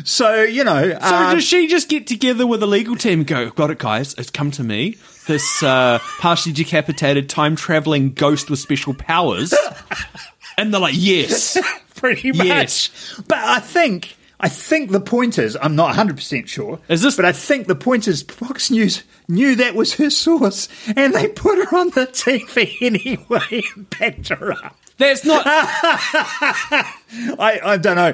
So 0.03 0.43
you 0.43 0.63
know, 0.63 0.89
So 0.91 1.15
um, 1.15 1.35
does 1.35 1.43
she 1.43 1.67
just 1.67 1.89
get 1.89 2.07
together 2.07 2.47
with 2.47 2.59
the 2.59 2.67
legal 2.67 2.95
team 2.95 3.19
and 3.19 3.27
go, 3.27 3.49
got 3.49 3.71
it, 3.71 3.77
guys, 3.77 4.13
it's 4.17 4.29
come 4.29 4.51
to 4.51 4.63
me. 4.63 4.97
This 5.27 5.61
uh, 5.63 5.99
partially 6.19 6.53
decapitated, 6.53 7.29
time 7.29 7.55
traveling 7.55 8.13
ghost 8.13 8.49
with 8.49 8.59
special 8.59 8.93
powers. 8.93 9.53
And 10.57 10.73
they're 10.73 10.81
like, 10.81 10.95
yes. 10.97 11.57
pretty 11.95 12.31
much. 12.33 12.45
Yes. 12.45 13.21
But 13.27 13.37
I 13.39 13.59
think 13.59 14.15
I 14.39 14.49
think 14.49 14.91
the 14.91 14.99
point 14.99 15.39
is 15.39 15.57
I'm 15.59 15.75
not 15.75 15.87
100 15.87 16.15
percent 16.17 16.49
sure. 16.49 16.79
Is 16.89 17.01
this- 17.01 17.15
But 17.15 17.25
I 17.25 17.31
think 17.31 17.67
the 17.67 17.75
point 17.75 18.07
is 18.07 18.21
Fox 18.23 18.69
News 18.69 19.03
knew 19.27 19.55
that 19.55 19.75
was 19.75 19.93
her 19.95 20.09
source, 20.09 20.67
and 20.95 21.13
they 21.15 21.29
put 21.29 21.57
her 21.57 21.75
on 21.77 21.91
the 21.91 22.05
TV 22.07 22.75
anyway 22.81 23.63
and 23.75 23.89
backed 23.89 24.27
her 24.29 24.51
up. 24.51 24.75
That's 25.01 25.25
not. 25.25 25.43
I, 27.39 27.59
I 27.63 27.77
don't 27.77 27.95
know. 27.95 28.13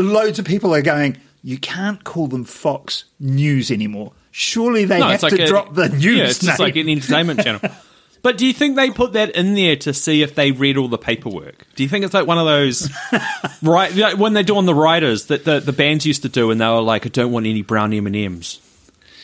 Loads 0.00 0.38
of 0.38 0.44
people 0.44 0.74
are 0.74 0.82
going. 0.82 1.16
You 1.42 1.58
can't 1.58 2.02
call 2.04 2.26
them 2.26 2.44
Fox 2.44 3.04
News 3.20 3.70
anymore. 3.70 4.12
Surely 4.32 4.84
they 4.84 4.98
No, 4.98 5.08
have 5.08 5.22
like 5.22 5.34
to 5.34 5.44
a, 5.44 5.46
drop 5.46 5.74
the 5.74 5.88
news 5.88 6.04
Yeah, 6.04 6.24
it's 6.24 6.38
just 6.40 6.60
like 6.60 6.76
an 6.76 6.88
entertainment 6.88 7.42
channel. 7.42 7.60
But 8.22 8.38
do 8.38 8.46
you 8.46 8.52
think 8.52 8.74
they 8.74 8.90
put 8.90 9.12
that 9.12 9.36
in 9.36 9.54
there 9.54 9.76
to 9.76 9.94
see 9.94 10.22
if 10.22 10.34
they 10.34 10.50
read 10.50 10.76
all 10.78 10.88
the 10.88 10.98
paperwork? 10.98 11.64
Do 11.76 11.84
you 11.84 11.88
think 11.88 12.04
it's 12.04 12.12
like 12.14 12.26
one 12.26 12.38
of 12.38 12.46
those, 12.46 12.90
right? 13.62 13.94
Like 13.94 14.18
when 14.18 14.32
they 14.32 14.42
do 14.42 14.56
on 14.56 14.66
the 14.66 14.74
writers 14.74 15.26
that 15.26 15.44
the, 15.44 15.60
the 15.60 15.72
bands 15.72 16.04
used 16.04 16.22
to 16.22 16.28
do, 16.28 16.50
and 16.50 16.60
they 16.60 16.66
were 16.66 16.80
like, 16.80 17.06
"I 17.06 17.08
don't 17.08 17.30
want 17.30 17.46
any 17.46 17.62
brown 17.62 17.92
M 17.92 18.04
and 18.04 18.16
M's," 18.16 18.58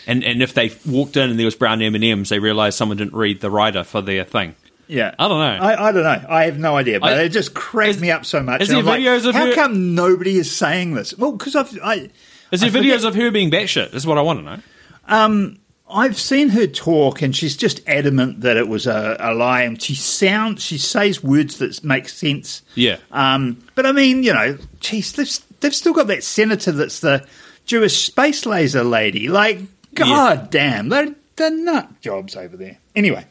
and 0.07 0.23
and 0.23 0.41
if 0.41 0.55
they 0.55 0.71
walked 0.87 1.17
in 1.17 1.31
and 1.31 1.37
there 1.39 1.47
was 1.47 1.57
brown 1.57 1.83
M 1.83 1.97
and 1.97 2.05
M's, 2.05 2.29
they 2.29 2.39
realized 2.39 2.79
someone 2.79 2.97
didn't 2.97 3.15
read 3.15 3.41
the 3.41 3.51
writer 3.51 3.83
for 3.83 4.03
their 4.03 4.23
thing. 4.23 4.55
Yeah, 4.89 5.15
I 5.19 5.29
don't 5.29 5.39
know. 5.39 5.65
I, 5.67 5.89
I 5.89 5.93
don't 5.93 6.03
know. 6.03 6.27
I 6.29 6.45
have 6.45 6.59
no 6.59 6.77
idea, 6.77 7.01
but 7.01 7.13
I- 7.15 7.23
it 7.23 7.29
just 7.31 7.55
cracked 7.55 7.91
Is- 7.97 8.01
me 8.01 8.11
up 8.11 8.27
so 8.27 8.43
much. 8.43 8.61
is 8.63 8.69
there 8.69 8.79
I'm 8.79 8.85
like, 8.85 9.01
videos 9.01 9.27
of 9.27 9.35
how 9.35 9.47
her- 9.47 9.55
come 9.55 9.95
nobody 9.95 10.37
is 10.37 10.55
saying 10.55 10.95
this? 10.95 11.17
Well, 11.17 11.33
because 11.33 11.57
I've 11.57 11.79
I, 11.83 12.11
Is 12.51 12.61
there 12.61 12.69
I 12.69 12.73
forget- 12.73 12.83
videos 13.01 13.05
of 13.07 13.15
her 13.15 13.31
being 13.31 13.51
batshit? 13.51 13.95
Is 13.95 14.07
what 14.07 14.19
I 14.19 14.23
want 14.23 14.41
to 14.41 14.45
know. 14.45 15.55
I've 15.95 16.19
seen 16.19 16.49
her 16.51 16.67
talk, 16.67 17.21
and 17.21 17.37
she's 17.37 17.55
just 17.55 17.87
adamant 17.87 18.41
that 18.41 18.57
it 18.57 18.67
was 18.67 18.87
a, 18.87 19.17
a 19.21 19.35
lie, 19.35 19.63
and 19.63 19.81
she 19.81 19.95
sounds 19.95 20.63
she 20.63 20.79
says 20.79 21.23
words 21.23 21.59
that 21.59 21.85
make 21.85 22.09
sense. 22.09 22.63
Yeah. 22.75 22.97
Um, 23.11 23.63
but 23.75 23.85
I 23.85 23.93
mean, 23.93 24.23
you 24.23 24.33
know, 24.33 24.57
geez, 24.81 25.13
they've, 25.13 25.61
they've 25.61 25.75
still 25.75 25.93
got 25.93 26.07
that 26.07 26.25
senator 26.25 26.73
that's 26.73 27.01
the 27.01 27.27
Jewish 27.67 28.07
space 28.07 28.47
laser 28.47 28.85
lady. 28.85 29.29
Like, 29.29 29.61
god 29.95 30.49
damn, 30.51 30.89
they're 30.89 31.15
they're 31.37 31.51
nut 31.51 32.01
jobs 32.01 32.37
over 32.37 32.57
there. 32.57 32.79
Anyway, 32.97 33.27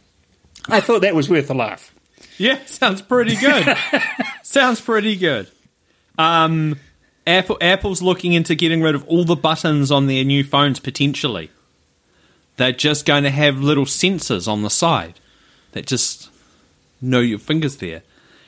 I 0.68 0.80
thought 0.80 1.02
that 1.02 1.16
was 1.16 1.30
worth 1.30 1.50
a 1.50 1.54
laugh. 1.54 1.94
Yeah, 2.38 2.60
sounds 2.66 3.02
pretty 3.02 3.36
good. 3.36 3.78
sounds 4.44 4.82
pretty 4.82 5.16
good. 5.16 5.48
Um, 6.18 6.78
Apple 7.26 7.58
Apple's 7.62 8.02
looking 8.02 8.34
into 8.34 8.56
getting 8.56 8.82
rid 8.82 8.96
of 8.96 9.08
all 9.08 9.26
the 9.26 9.36
buttons 9.36 9.92
on 9.92 10.08
their 10.08 10.24
new 10.24 10.44
phones 10.44 10.80
potentially. 10.80 11.52
They're 12.58 12.72
just 12.72 13.06
going 13.06 13.24
to 13.24 13.30
have 13.30 13.60
little 13.60 13.86
sensors 13.86 14.48
on 14.48 14.62
the 14.62 14.70
side 14.70 15.20
that 15.72 15.88
just 15.88 16.30
know 17.02 17.20
your 17.20 17.40
fingers 17.40 17.78
there. 17.78 18.04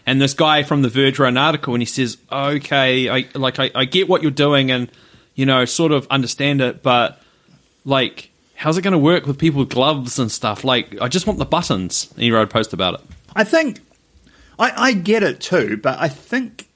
And 0.06 0.21
this 0.21 0.34
guy 0.34 0.63
from 0.63 0.82
The 0.82 0.89
Verge 0.89 1.17
wrote 1.17 1.30
an 1.30 1.38
article 1.38 1.73
and 1.73 1.82
he 1.82 1.86
says, 1.86 2.17
"Okay, 2.32 3.10
I 3.10 3.28
like 3.36 3.60
I, 3.60 3.71
I 3.73 3.86
get 3.86 4.10
what 4.10 4.21
you're 4.21 4.32
doing 4.32 4.69
and 4.71 4.91
you 5.36 5.45
know 5.45 5.65
sort 5.65 5.91
of 5.91 6.08
understand 6.10 6.62
it, 6.62 6.84
but 6.84 7.21
like." 7.86 8.30
How's 8.63 8.78
it 8.78 8.82
going 8.82 8.93
to 8.93 8.97
work 8.97 9.26
with 9.26 9.38
people 9.38 9.60
with 9.60 9.67
gloves 9.71 10.19
and 10.19 10.32
stuff? 10.32 10.63
Like, 10.63 11.02
I 11.02 11.10
just 11.10 11.28
want 11.28 11.38
the 11.38 11.43
buttons. 11.45 12.10
And 12.13 12.23
he 12.23 12.32
wrote 12.32 12.43
a 12.43 12.47
post 12.47 12.71
about 12.71 12.93
it. 12.93 13.02
I 13.36 13.43
think 13.43 13.82
I, 14.58 14.71
I 14.76 14.93
get 14.93 15.21
it 15.21 15.41
too, 15.41 15.76
but 15.76 15.99
I 15.99 16.08
think 16.08 16.69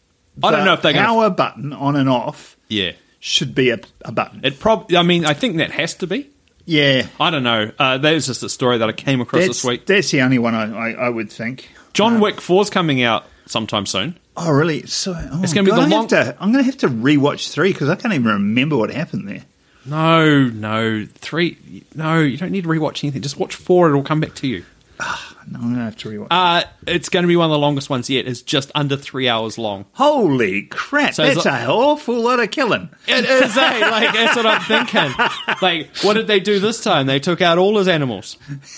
I 0.44 0.52
don't 0.52 0.66
know 0.66 0.74
if 0.74 0.82
gonna- 0.82 0.98
power 0.98 1.30
button 1.30 1.72
on 1.72 1.96
and 1.96 2.10
off 2.10 2.58
Yeah. 2.68 2.92
should 3.22 3.56
be 3.56 3.70
a, 3.70 3.80
a 4.02 4.12
button. 4.12 4.42
It 4.44 4.60
prob. 4.60 4.92
I 4.94 5.02
mean, 5.04 5.24
I 5.24 5.34
think 5.34 5.56
that 5.60 5.72
has 5.72 5.94
to 5.96 6.08
be. 6.08 6.30
yeah, 6.66 7.08
I 7.22 7.30
don't 7.30 7.44
know. 7.44 7.72
Uh, 7.80 7.98
that 8.00 8.12
was 8.12 8.28
just 8.28 8.44
a 8.44 8.50
story 8.50 8.80
that 8.80 8.90
I 8.90 8.92
came 8.92 9.22
across 9.22 9.44
that's, 9.44 9.62
this 9.62 9.64
week. 9.64 9.86
that's 9.86 10.12
the 10.12 10.24
only 10.24 10.40
one 10.40 10.56
I, 10.56 10.90
I, 10.90 10.92
I 11.06 11.10
would 11.10 11.32
think. 11.32 11.70
John 11.94 12.20
Wick 12.20 12.36
4's 12.36 12.70
coming 12.70 13.02
out 13.02 13.24
sometime 13.46 13.86
soon. 13.86 14.20
Oh, 14.36 14.52
really? 14.52 14.86
So 14.88 15.14
oh, 15.18 15.42
It's 15.42 15.54
gonna 15.54 15.64
be 15.64 15.72
the 15.72 15.88
long- 15.88 16.10
to, 16.10 16.36
I'm 16.38 16.52
going 16.52 16.66
to 16.66 16.70
have 16.70 16.80
to 16.80 16.90
rewatch 16.90 17.50
three 17.50 17.72
because 17.72 17.88
I 17.88 17.96
can't 17.96 18.14
even 18.14 18.26
remember 18.28 18.76
what 18.76 18.90
happened 18.92 19.30
there. 19.30 19.46
No, 19.88 20.44
no, 20.46 21.06
three. 21.16 21.84
No, 21.96 22.20
you 22.20 22.38
don't 22.38 22.52
need 22.52 22.64
to 22.64 22.70
rewatch 22.70 23.04
anything. 23.04 23.22
Just 23.22 23.38
watch 23.38 23.56
four. 23.56 23.90
It'll 23.90 24.04
come 24.04 24.20
back 24.20 24.36
to 24.36 24.48
you. 24.48 24.66
No, 25.00 25.60
I'm 25.60 25.62
going 25.62 25.76
to 25.76 25.82
have 25.82 25.96
to 25.98 26.10
rewatch. 26.10 26.28
Uh, 26.32 26.64
it's 26.88 27.08
going 27.10 27.24
to 27.24 27.28
be 27.28 27.36
one 27.36 27.46
of 27.46 27.52
the 27.52 27.60
longest 27.60 27.90
ones 27.90 28.10
yet. 28.10 28.28
It's 28.28 28.42
just 28.42 28.72
under 28.76 28.98
three 28.98 29.30
hours 29.30 29.58
long. 29.58 29.86
Holy 29.94 30.64
crap! 30.64 31.14
So 31.14 31.24
it's 31.24 31.36
that's 31.36 31.46
like- 31.46 31.62
an 31.62 31.70
awful 31.70 32.20
lot 32.20 32.40
of 32.42 32.50
killing. 32.52 32.90
It 33.08 33.24
is, 33.26 33.56
eh? 33.56 33.80
Like, 33.90 34.14
that's 34.14 34.36
what 34.36 34.46
I'm 34.46 34.62
thinking. 34.62 35.14
Like, 35.62 35.96
what 36.04 36.14
did 36.16 36.28
they 36.28 36.40
do 36.40 36.60
this 36.60 36.84
time? 36.84 37.08
They 37.08 37.20
took 37.20 37.42
out 37.42 37.58
all 37.58 37.78
his 37.78 37.88
animals. 37.88 38.38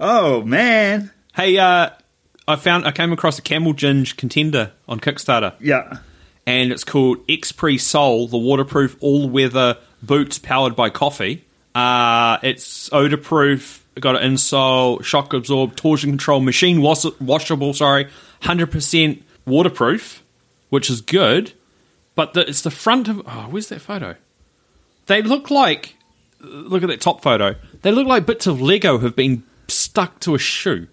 Oh 0.00 0.42
man, 0.42 1.10
Hey, 1.34 1.58
uh, 1.58 1.90
I 2.48 2.56
found, 2.56 2.86
I 2.86 2.92
came 2.92 3.12
across 3.12 3.38
a 3.38 3.42
Camel 3.42 3.72
Ginge 3.74 4.16
contender 4.16 4.72
on 4.88 4.98
Kickstarter. 5.00 5.54
yeah. 5.60 5.98
And 6.46 6.72
it's 6.72 6.84
called 6.84 7.26
Xpresole, 7.26 8.30
the 8.30 8.38
waterproof 8.38 8.96
all-weather 9.00 9.76
boots 10.02 10.38
powered 10.38 10.74
by 10.74 10.90
coffee. 10.90 11.44
Uh, 11.74 12.38
it's 12.42 12.90
odor 12.92 13.16
proof. 13.16 13.86
Got 13.98 14.22
an 14.22 14.32
insole, 14.32 15.04
shock 15.04 15.34
absorb, 15.34 15.76
torsion 15.76 16.10
control, 16.10 16.40
machine 16.40 16.80
wash- 16.80 17.04
washable. 17.20 17.74
Sorry, 17.74 18.08
hundred 18.40 18.70
percent 18.70 19.22
waterproof, 19.44 20.22
which 20.70 20.88
is 20.88 21.02
good. 21.02 21.52
But 22.14 22.32
the, 22.32 22.48
it's 22.48 22.62
the 22.62 22.70
front 22.70 23.08
of. 23.08 23.20
Oh, 23.26 23.48
where's 23.50 23.68
that 23.68 23.80
photo? 23.80 24.16
They 25.06 25.22
look 25.22 25.50
like. 25.50 25.96
Look 26.40 26.82
at 26.82 26.88
that 26.88 27.02
top 27.02 27.20
photo. 27.22 27.56
They 27.82 27.90
look 27.90 28.06
like 28.06 28.24
bits 28.24 28.46
of 28.46 28.62
Lego 28.62 28.98
have 28.98 29.14
been 29.14 29.42
stuck 29.68 30.18
to 30.20 30.34
a 30.34 30.38
shoe. 30.38 30.86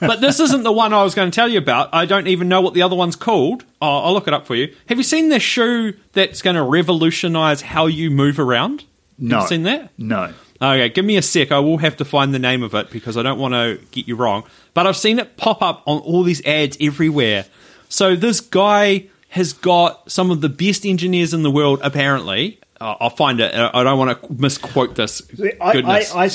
But 0.00 0.20
this 0.20 0.40
isn't 0.40 0.62
the 0.62 0.72
one 0.72 0.92
I 0.92 1.02
was 1.02 1.14
going 1.14 1.30
to 1.30 1.34
tell 1.34 1.48
you 1.48 1.58
about. 1.58 1.90
I 1.92 2.04
don't 2.06 2.26
even 2.26 2.48
know 2.48 2.60
what 2.60 2.74
the 2.74 2.82
other 2.82 2.96
one's 2.96 3.16
called. 3.16 3.64
Oh, 3.80 4.04
I'll 4.04 4.12
look 4.12 4.28
it 4.28 4.34
up 4.34 4.46
for 4.46 4.54
you. 4.54 4.74
Have 4.88 4.98
you 4.98 5.04
seen 5.04 5.28
the 5.28 5.40
shoe 5.40 5.94
that's 6.12 6.42
going 6.42 6.56
to 6.56 6.62
revolutionize 6.62 7.62
how 7.62 7.86
you 7.86 8.10
move 8.10 8.38
around? 8.38 8.84
No. 9.18 9.36
Have 9.36 9.44
you 9.44 9.48
seen 9.48 9.62
that? 9.64 9.90
No. 9.98 10.32
Okay, 10.60 10.88
give 10.88 11.04
me 11.04 11.16
a 11.16 11.22
sec. 11.22 11.52
I 11.52 11.60
will 11.60 11.78
have 11.78 11.96
to 11.98 12.04
find 12.04 12.34
the 12.34 12.38
name 12.38 12.62
of 12.62 12.74
it 12.74 12.90
because 12.90 13.16
I 13.16 13.22
don't 13.22 13.38
want 13.38 13.54
to 13.54 13.80
get 13.92 14.08
you 14.08 14.16
wrong. 14.16 14.44
But 14.74 14.86
I've 14.86 14.96
seen 14.96 15.18
it 15.18 15.36
pop 15.36 15.62
up 15.62 15.82
on 15.86 16.00
all 16.00 16.24
these 16.24 16.44
ads 16.44 16.76
everywhere. 16.80 17.44
So 17.88 18.16
this 18.16 18.40
guy 18.40 19.06
has 19.28 19.52
got 19.52 20.10
some 20.10 20.30
of 20.30 20.40
the 20.40 20.48
best 20.48 20.84
engineers 20.84 21.32
in 21.32 21.42
the 21.42 21.50
world, 21.50 21.80
apparently. 21.82 22.58
I'll 22.80 23.10
find 23.10 23.40
it. 23.40 23.54
I 23.54 23.82
don't 23.82 23.98
want 23.98 24.22
to 24.22 24.32
misquote 24.32 24.94
this. 24.94 25.22
I, 25.60 25.72
Goodness. 25.72 26.14
I, 26.14 26.24
I 26.24 26.28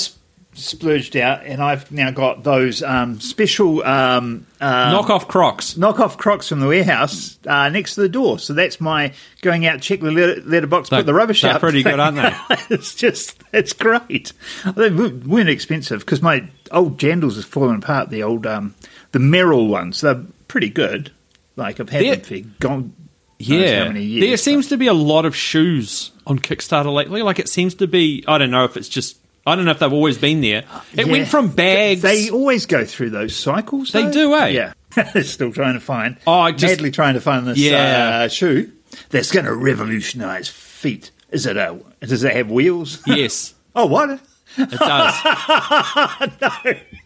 splurged 0.55 1.15
out, 1.17 1.45
and 1.45 1.61
I've 1.61 1.91
now 1.91 2.11
got 2.11 2.43
those 2.43 2.81
um, 2.83 3.19
special 3.19 3.83
um, 3.83 4.45
uh, 4.61 4.91
Knock 4.91 5.09
off 5.09 5.27
Crocs. 5.27 5.73
knockoff 5.75 6.17
Crocs 6.17 6.47
from 6.49 6.59
the 6.59 6.67
warehouse 6.67 7.37
uh, 7.47 7.69
next 7.69 7.95
to 7.95 8.01
the 8.01 8.09
door. 8.09 8.39
So 8.39 8.53
that's 8.53 8.79
my 8.81 9.13
going 9.41 9.65
out, 9.65 9.81
check 9.81 9.99
the 9.99 10.11
letter, 10.11 10.41
letterbox, 10.45 10.89
They're- 10.89 10.99
put 10.99 11.05
the 11.05 11.13
rubbish 11.13 11.41
they're 11.41 11.53
out. 11.53 11.59
pretty 11.59 11.83
good, 11.83 11.99
aren't 11.99 12.17
they? 12.17 12.33
it's 12.69 12.95
just, 12.95 13.41
it's 13.51 13.73
great. 13.73 14.33
They 14.75 14.89
weren't 14.89 15.49
expensive 15.49 15.99
because 16.01 16.21
my 16.21 16.47
old 16.71 16.97
jandals 16.97 17.35
has 17.35 17.45
fallen 17.45 17.77
apart. 17.77 18.09
The 18.09 18.23
old, 18.23 18.45
um, 18.45 18.75
the 19.11 19.19
Merrell 19.19 19.67
ones, 19.67 20.01
they're 20.01 20.23
pretty 20.47 20.69
good. 20.69 21.11
Like 21.55 21.79
I've 21.79 21.89
had 21.89 22.03
them 22.03 22.21
for 22.21 22.49
gone. 22.59 22.93
Yeah, 23.39 23.79
how 23.79 23.87
many 23.89 24.03
years, 24.03 24.25
there 24.29 24.37
seems 24.37 24.69
to 24.69 24.77
be 24.77 24.87
a 24.87 24.93
lot 24.93 25.25
of 25.25 25.35
shoes 25.35 26.11
on 26.25 26.39
Kickstarter 26.39 26.93
lately. 26.93 27.21
Like 27.23 27.39
it 27.39 27.49
seems 27.49 27.75
to 27.75 27.87
be. 27.87 28.23
I 28.27 28.37
don't 28.37 28.51
know 28.51 28.63
if 28.63 28.77
it's 28.77 28.87
just. 28.87 29.17
I 29.45 29.55
don't 29.55 29.65
know 29.65 29.71
if 29.71 29.79
they've 29.79 29.91
always 29.91 30.17
been 30.17 30.39
there. 30.41 30.63
It 30.93 31.05
Yeah. 31.05 31.11
went 31.11 31.27
from 31.27 31.49
bags. 31.49 32.01
They 32.01 32.29
always 32.29 32.65
go 32.65 32.85
through 32.85 33.09
those 33.09 33.35
cycles. 33.35 33.91
They 33.91 34.09
do, 34.09 34.33
eh? 34.35 34.47
Yeah. 34.47 34.73
They're 35.13 35.23
still 35.23 35.51
trying 35.51 35.73
to 35.73 35.79
find. 35.81 36.17
Oh, 36.25 36.39
I 36.39 36.51
just- 36.51 36.71
madly 36.77 36.91
trying 36.91 37.15
to 37.15 37.21
find 37.21 37.45
this 37.47 37.57
Yeah. 37.57 38.21
uh, 38.23 38.27
shoe 38.29 38.71
that's 39.09 39.31
going 39.31 39.45
to 39.45 39.53
revolutionise 39.53 40.47
feet. 40.47 41.11
Is 41.31 41.45
it 41.45 41.57
a? 41.57 41.77
Does 42.01 42.23
it 42.23 42.33
have 42.35 42.49
wheels? 42.51 43.01
yes, 43.05 43.53
oh, 43.75 43.87
what? 43.87 44.19
it 44.55 44.69
does. 44.69 45.15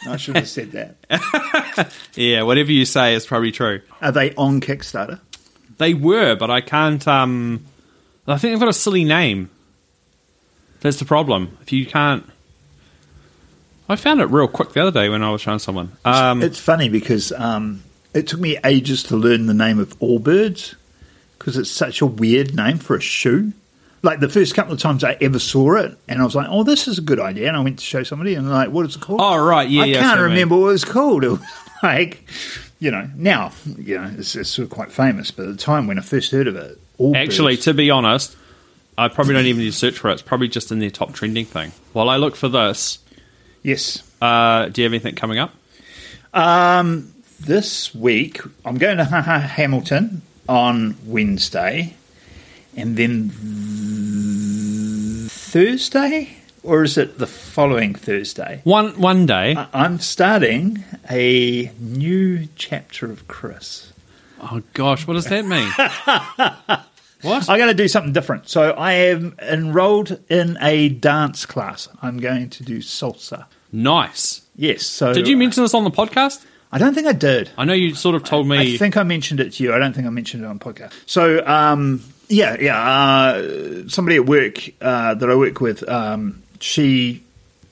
I 0.06 0.16
should 0.16 0.36
have 0.36 0.48
said 0.48 0.72
that. 0.72 1.92
yeah, 2.14 2.42
whatever 2.42 2.72
you 2.72 2.84
say 2.84 3.14
is 3.14 3.26
probably 3.26 3.52
true. 3.52 3.80
Are 4.00 4.12
they 4.12 4.34
on 4.34 4.60
Kickstarter? 4.60 5.20
They 5.80 5.94
were, 5.94 6.36
but 6.36 6.50
I 6.50 6.60
can't. 6.60 7.08
Um, 7.08 7.64
I 8.26 8.36
think 8.36 8.52
they've 8.52 8.60
got 8.60 8.68
a 8.68 8.72
silly 8.74 9.02
name. 9.02 9.48
That's 10.80 10.98
the 10.98 11.06
problem. 11.06 11.56
If 11.62 11.72
you 11.72 11.86
can't, 11.86 12.22
I 13.88 13.96
found 13.96 14.20
it 14.20 14.26
real 14.26 14.46
quick 14.46 14.74
the 14.74 14.82
other 14.82 14.90
day 14.90 15.08
when 15.08 15.22
I 15.22 15.30
was 15.30 15.40
showing 15.40 15.58
someone. 15.58 15.92
Um, 16.04 16.42
it's 16.42 16.58
funny 16.58 16.90
because 16.90 17.32
um, 17.32 17.82
it 18.12 18.26
took 18.26 18.40
me 18.40 18.58
ages 18.62 19.04
to 19.04 19.16
learn 19.16 19.46
the 19.46 19.54
name 19.54 19.78
of 19.78 19.98
Allbirds 20.00 20.74
because 21.38 21.56
it's 21.56 21.70
such 21.70 22.02
a 22.02 22.06
weird 22.06 22.54
name 22.54 22.76
for 22.76 22.94
a 22.94 23.00
shoe. 23.00 23.54
Like 24.02 24.20
the 24.20 24.28
first 24.28 24.54
couple 24.54 24.74
of 24.74 24.80
times 24.80 25.02
I 25.02 25.16
ever 25.22 25.38
saw 25.38 25.76
it, 25.76 25.96
and 26.08 26.20
I 26.20 26.24
was 26.24 26.34
like, 26.34 26.48
"Oh, 26.50 26.62
this 26.62 26.88
is 26.88 26.98
a 26.98 27.02
good 27.02 27.20
idea." 27.20 27.48
And 27.48 27.56
I 27.56 27.60
went 27.60 27.78
to 27.78 27.84
show 27.86 28.02
somebody, 28.02 28.34
and 28.34 28.46
they're 28.46 28.52
like, 28.52 28.70
"What 28.70 28.84
is 28.84 28.96
it 28.96 29.00
called?" 29.00 29.20
Oh, 29.22 29.42
right, 29.42 29.68
yeah, 29.68 29.82
I 29.82 29.84
yeah, 29.86 30.00
can't 30.00 30.10
what 30.10 30.16
you 30.18 30.28
mean. 30.28 30.34
remember 30.34 30.56
what 30.58 30.68
it 30.68 30.72
was 30.72 30.84
called. 30.84 31.24
It 31.24 31.30
was 31.30 31.40
like, 31.82 32.28
you 32.80 32.90
know, 32.90 33.08
now 33.14 33.52
you 33.78 33.96
know 33.96 34.10
it's, 34.18 34.34
it's 34.34 34.50
sort 34.50 34.64
of 34.64 34.70
quite 34.70 34.90
famous, 34.90 35.30
but 35.30 35.46
at 35.46 35.52
the 35.56 35.62
time 35.62 35.86
when 35.86 35.98
I 35.98 36.02
first 36.02 36.32
heard 36.32 36.48
of 36.48 36.56
it, 36.56 36.78
Actually, 37.14 37.56
to 37.58 37.72
be 37.72 37.90
honest, 37.90 38.36
I 38.98 39.08
probably 39.08 39.32
don't 39.34 39.46
even 39.46 39.60
need 39.60 39.70
to 39.70 39.76
search 39.76 39.98
for 39.98 40.10
it. 40.10 40.14
It's 40.14 40.22
probably 40.22 40.48
just 40.48 40.70
in 40.72 40.80
their 40.80 40.90
top 40.90 41.14
trending 41.14 41.46
thing. 41.46 41.72
While 41.94 42.10
I 42.10 42.16
look 42.16 42.36
for 42.36 42.48
this, 42.48 42.98
yes. 43.62 44.02
uh, 44.20 44.66
do 44.68 44.82
you 44.82 44.84
have 44.84 44.92
anything 44.92 45.14
coming 45.14 45.38
up? 45.38 45.54
Um, 46.34 47.14
this 47.40 47.94
week 47.94 48.40
I'm 48.64 48.76
going 48.76 48.98
to 48.98 49.04
Ha- 49.04 49.22
Ha- 49.22 49.38
Hamilton 49.38 50.22
on 50.48 50.96
Wednesday, 51.06 51.94
and 52.76 52.96
then 52.96 53.30
Thursday, 55.28 56.36
or 56.62 56.82
is 56.82 56.96
it 56.98 57.18
the 57.18 57.26
following 57.26 57.94
Thursday? 57.94 58.60
One 58.64 58.98
one 59.00 59.26
day. 59.26 59.54
I- 59.56 59.68
I'm 59.72 59.98
starting 59.98 60.84
a 61.10 61.70
new 61.78 62.48
chapter 62.56 63.10
of 63.10 63.26
Chris. 63.28 63.92
oh 64.42 64.62
gosh, 64.74 65.06
what 65.06 65.14
does 65.14 65.26
that 65.26 65.44
mean? 65.44 65.70
what? 67.22 67.48
I'm 67.48 67.58
going 67.58 67.68
to 67.68 67.74
do 67.74 67.88
something 67.88 68.12
different. 68.12 68.48
So 68.48 68.70
I 68.70 68.92
am 68.92 69.34
enrolled 69.40 70.18
in 70.28 70.56
a 70.60 70.88
dance 70.88 71.46
class. 71.46 71.88
I'm 72.02 72.18
going 72.18 72.50
to 72.50 72.62
do 72.62 72.78
salsa. 72.78 73.46
nice. 73.72 74.42
Yes. 74.56 74.84
So 74.84 75.14
Did 75.14 75.26
you 75.26 75.38
mention 75.38 75.62
this 75.62 75.72
on 75.72 75.84
the 75.84 75.90
podcast? 75.90 76.44
I 76.70 76.76
don't 76.78 76.92
think 76.94 77.06
I 77.06 77.12
did. 77.14 77.50
I 77.56 77.64
know 77.64 77.72
you 77.72 77.94
sort 77.94 78.14
of 78.14 78.24
told 78.24 78.46
me. 78.46 78.74
I 78.74 78.76
think 78.76 78.96
I 78.98 79.02
mentioned 79.04 79.40
it 79.40 79.54
to 79.54 79.64
you. 79.64 79.72
I 79.72 79.78
don't 79.78 79.94
think 79.94 80.06
I 80.06 80.10
mentioned 80.10 80.44
it 80.44 80.46
on 80.46 80.58
podcast. 80.58 80.92
So, 81.06 81.44
um, 81.46 82.02
yeah, 82.28 82.56
yeah. 82.60 82.78
Uh, 82.78 83.88
somebody 83.88 84.16
at 84.16 84.26
work 84.26 84.58
uh, 84.82 85.14
that 85.14 85.30
I 85.30 85.34
work 85.34 85.60
with, 85.62 85.88
um, 85.88 86.42
she 86.60 87.22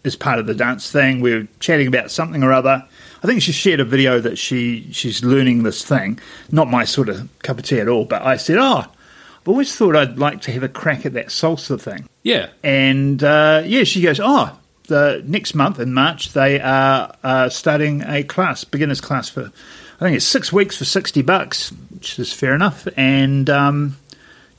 is 0.05 0.17
part 0.17 0.39
of 0.39 0.47
the 0.47 0.55
dance 0.55 0.91
thing. 0.91 1.21
We 1.21 1.35
were 1.35 1.47
chatting 1.61 1.87
about 1.87 2.11
something 2.11 2.43
or 2.43 2.53
other. 2.53 2.85
I 3.23 3.27
think 3.27 3.43
she 3.43 3.53
shared 3.53 3.81
a 3.81 3.85
video 3.85 4.21
that 4.21 4.39
she 4.39 4.93
she's 4.93 5.25
learning 5.25 5.65
this 5.65 5.85
thing. 5.85 6.21
Not 6.53 6.69
my 6.71 6.85
sort 6.85 7.09
of 7.09 7.29
cup 7.43 7.59
of 7.59 7.65
tea 7.65 7.81
at 7.81 7.89
all. 7.89 8.05
But 8.05 8.23
I 8.23 8.37
said, 8.37 8.59
oh, 8.59 8.85
I've 8.85 9.49
always 9.49 9.75
thought 9.75 9.97
I'd 9.97 10.19
like 10.19 10.43
to 10.43 10.53
have 10.53 10.63
a 10.63 10.69
crack 10.69 11.05
at 11.05 11.15
that 11.15 11.27
salsa 11.29 11.81
thing. 11.81 12.09
yeah. 12.23 12.49
And 12.63 13.23
uh, 13.23 13.63
yeah, 13.67 13.85
she 13.85 14.03
goes, 14.03 14.21
oh, 14.23 14.57
the 14.87 15.23
next 15.27 15.55
month 15.55 15.81
in 15.81 15.93
March 15.93 16.33
they 16.33 16.61
are 16.61 17.15
uh, 17.23 17.49
starting 17.49 18.03
a 18.03 18.23
class, 18.23 18.65
beginners 18.65 19.01
class 19.01 19.29
for, 19.29 19.51
I 19.97 19.99
think 20.01 20.17
it's 20.17 20.25
six 20.25 20.53
weeks 20.53 20.77
for 20.79 20.85
sixty 20.85 21.23
bucks, 21.23 21.71
which 21.91 22.19
is 22.19 22.33
fair 22.33 22.55
enough. 22.55 22.87
And 22.97 23.51
um, 23.51 23.97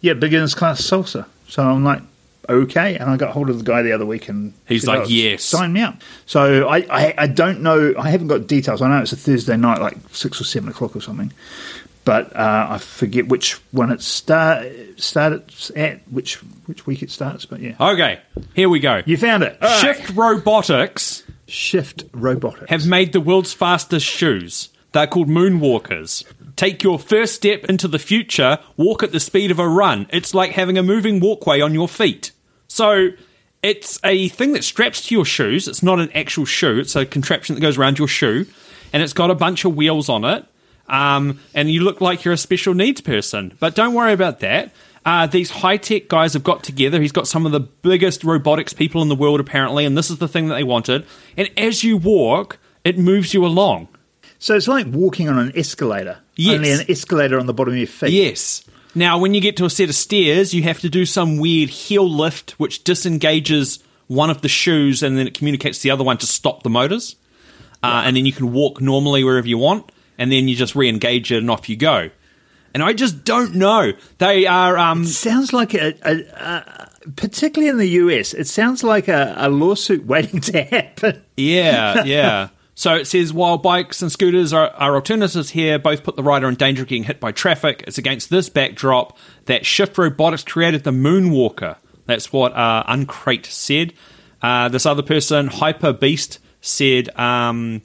yeah, 0.01 0.13
beginners 0.13 0.53
class 0.53 0.81
salsa. 0.81 1.25
So 1.47 1.63
I'm 1.63 1.83
like, 1.83 2.01
okay. 2.49 2.95
And 2.97 3.09
I 3.09 3.17
got 3.17 3.31
hold 3.31 3.49
of 3.49 3.57
the 3.59 3.63
guy 3.63 3.81
the 3.81 3.91
other 3.93 4.05
week, 4.05 4.27
and 4.29 4.53
He's 4.67 4.85
like, 4.88 5.01
"Oh, 5.01 5.07
yes." 5.07 5.43
sign 5.43 5.71
me 5.73 5.81
up. 5.81 6.01
So 6.25 6.67
I, 6.67 6.77
I 6.89 7.13
I 7.17 7.27
don't 7.27 7.62
know. 7.62 7.93
I 7.97 8.09
haven't 8.09 8.27
got 8.27 8.47
details. 8.47 8.81
I 8.81 8.89
know 8.89 9.01
it's 9.01 9.13
a 9.13 9.17
Thursday 9.17 9.55
night, 9.57 9.79
like 9.81 9.97
six 10.12 10.39
or 10.41 10.43
seven 10.43 10.69
o'clock 10.69 10.95
or 10.95 11.01
something. 11.01 11.31
But 12.05 12.35
uh, 12.35 12.67
I 12.71 12.77
forget 12.79 13.27
which 13.27 13.53
one 13.71 13.91
it 13.91 14.01
start 14.01 14.65
starts 14.97 15.71
at, 15.75 15.99
which 16.09 16.35
which 16.65 16.88
week 16.88 17.03
it 17.03 17.12
starts. 17.12 17.45
But 17.45 17.59
yeah, 17.59 17.75
Okay, 17.79 18.19
here 18.55 18.69
we 18.69 18.79
go. 18.79 19.01
you 19.05 19.15
found 19.17 19.43
it. 19.43 19.57
All 19.62 19.69
right. 19.69 19.79
Shift 19.81 20.09
Robotics 20.15 21.23
Shift 21.47 22.05
Robotics. 22.13 22.69
have 22.69 22.88
made 22.88 23.13
the 23.13 23.21
world's 23.21 23.53
fastest 23.53 24.05
shoes. 24.05 24.69
They're 24.91 25.05
called 25.07 25.27
Moonwalkers. 25.29 26.23
Take 26.55 26.81
your 26.83 26.97
first 26.97 27.35
step 27.35 27.65
into 27.65 27.88
the 27.88 27.99
future, 27.99 28.57
walk 28.75 29.03
at 29.03 29.12
the 29.12 29.19
speed 29.19 29.51
of 29.51 29.59
a 29.59 29.67
run. 29.67 30.07
It's 30.12 30.33
like 30.33 30.51
having 30.51 30.77
a 30.77 30.83
moving 30.83 31.19
walkway 31.19 31.62
on 31.62 31.73
your 31.73 31.88
feet. 31.88 32.31
So, 32.79 33.09
it's 33.61 33.99
a 34.05 34.29
thing 34.29 34.53
that 34.53 34.63
straps 34.63 35.07
to 35.07 35.13
your 35.15 35.25
shoes. 35.25 35.67
It's 35.67 35.83
not 35.83 35.99
an 35.99 36.09
actual 36.15 36.45
shoe, 36.45 36.79
it's 36.79 36.95
a 36.95 37.05
contraption 37.05 37.55
that 37.55 37.59
goes 37.61 37.77
around 37.77 37.99
your 37.99 38.07
shoe, 38.07 38.45
and 38.93 39.03
it's 39.03 39.11
got 39.11 39.29
a 39.29 39.35
bunch 39.35 39.65
of 39.65 39.75
wheels 39.75 40.07
on 40.07 40.23
it. 40.23 40.45
Um, 40.87 41.41
and 41.53 41.69
you 41.69 41.83
look 41.83 41.99
like 41.99 42.23
you're 42.23 42.33
a 42.33 42.37
special 42.37 42.73
needs 42.73 43.01
person. 43.01 43.51
But 43.59 43.75
don't 43.75 43.93
worry 43.93 44.13
about 44.13 44.39
that. 44.39 44.71
Uh, 45.05 45.27
these 45.27 45.49
high 45.49 45.75
tech 45.75 46.07
guys 46.07 46.31
have 46.31 46.43
got 46.45 46.63
together. 46.63 47.01
He's 47.01 47.11
got 47.11 47.27
some 47.27 47.45
of 47.45 47.51
the 47.51 47.59
biggest 47.59 48.23
robotics 48.23 48.71
people 48.71 49.01
in 49.01 49.09
the 49.09 49.15
world, 49.15 49.41
apparently, 49.41 49.85
and 49.85 49.97
this 49.97 50.09
is 50.09 50.19
the 50.19 50.29
thing 50.29 50.47
that 50.47 50.55
they 50.55 50.63
wanted. 50.63 51.05
And 51.35 51.49
as 51.57 51.83
you 51.83 51.97
walk, 51.97 52.59
it 52.85 52.97
moves 52.97 53.33
you 53.33 53.45
along. 53.45 53.89
so 54.39 54.55
it's 54.55 54.69
like 54.69 54.87
walking 54.87 55.27
on 55.27 55.37
an 55.37 55.51
escalator. 55.53 56.19
Yes. 56.37 56.55
Only 56.55 56.71
an 56.71 56.85
escalator 56.87 57.37
on 57.39 57.45
the 57.45 57.53
bottom 57.53 57.73
of 57.73 57.77
your 57.77 57.87
feet. 57.87 58.11
Yes. 58.11 58.63
Now, 58.95 59.17
when 59.19 59.34
you 59.34 59.41
get 59.41 59.58
to 59.58 59.65
a 59.65 59.69
set 59.69 59.89
of 59.89 59.95
stairs, 59.95 60.54
you 60.54 60.63
have 60.63 60.80
to 60.80 60.89
do 60.89 61.06
some 61.06 61.38
weird 61.38 61.69
heel 61.69 62.10
lift, 62.10 62.52
which 62.60 62.84
disengages 62.84 63.84
one 64.08 64.30
of 64.30 64.41
the 64.41 64.49
shoes, 64.49 65.04
and 65.04 65.17
then 65.17 65.28
it 65.28 65.36
communicates 65.36 65.80
to 65.80 65.84
the 65.84 65.91
other 65.91 66.04
one 66.04 66.17
to 66.17 66.25
stop 66.25 66.63
the 66.63 66.69
motors. 66.69 67.15
Uh, 67.84 68.04
and 68.06 68.15
then 68.15 68.25
you 68.25 68.34
can 68.34 68.52
walk 68.52 68.82
normally 68.82 69.23
wherever 69.23 69.47
you 69.47 69.58
want, 69.58 69.91
and 70.17 70.32
then 70.32 70.47
you 70.47 70.56
just 70.56 70.75
re-engage 70.75 71.32
it, 71.32 71.38
and 71.38 71.52
off 71.52 71.69
you 71.69 71.78
go. 71.78 72.10
And 72.73 72.84
I 72.84 72.93
just 72.93 73.23
don't 73.23 73.56
know. 73.56 73.93
They 74.17 74.45
are. 74.45 74.78
Um, 74.78 75.06
Sounds 75.06 75.54
like 75.54 75.73
a, 75.73 75.93
a, 76.04 76.19
a 76.34 76.89
particularly 77.15 77.69
in 77.69 77.78
the 77.78 77.88
US, 78.04 78.34
it 78.34 78.47
sounds 78.47 78.84
like 78.84 79.08
a, 79.08 79.34
a 79.38 79.49
lawsuit 79.49 80.06
waiting 80.08 80.41
to 80.41 80.63
happen. 80.63 81.23
yeah, 81.38 82.04
yeah. 82.04 82.49
So 82.79 82.95
it 82.95 83.07
says 83.07 83.33
while 83.33 83.57
bikes 83.57 84.01
and 84.01 84.09
scooters 84.09 84.53
are, 84.53 84.69
are 84.69 84.95
alternatives 84.95 85.49
here, 85.49 85.77
both 85.77 86.01
put 86.01 86.15
the 86.15 86.23
rider 86.23 86.47
in 86.47 86.55
danger 86.55 86.83
of 86.83 86.87
getting 86.87 87.03
hit 87.03 87.19
by 87.19 87.33
traffic. 87.33 87.83
It's 87.85 87.97
against 87.97 88.29
this 88.29 88.47
backdrop 88.47 89.17
that 89.47 89.65
Shift 89.65 89.97
Robotics 89.97 90.45
created 90.45 90.85
the 90.85 90.91
Moonwalker. 90.91 91.75
That's 92.05 92.31
what 92.31 92.53
uh, 92.53 92.85
Uncrate 92.87 93.47
said. 93.47 93.91
Uh, 94.41 94.69
this 94.69 94.85
other 94.85 95.01
person, 95.01 95.49
Hypebeast, 95.49 96.39
said 96.61 97.09
um, 97.19 97.81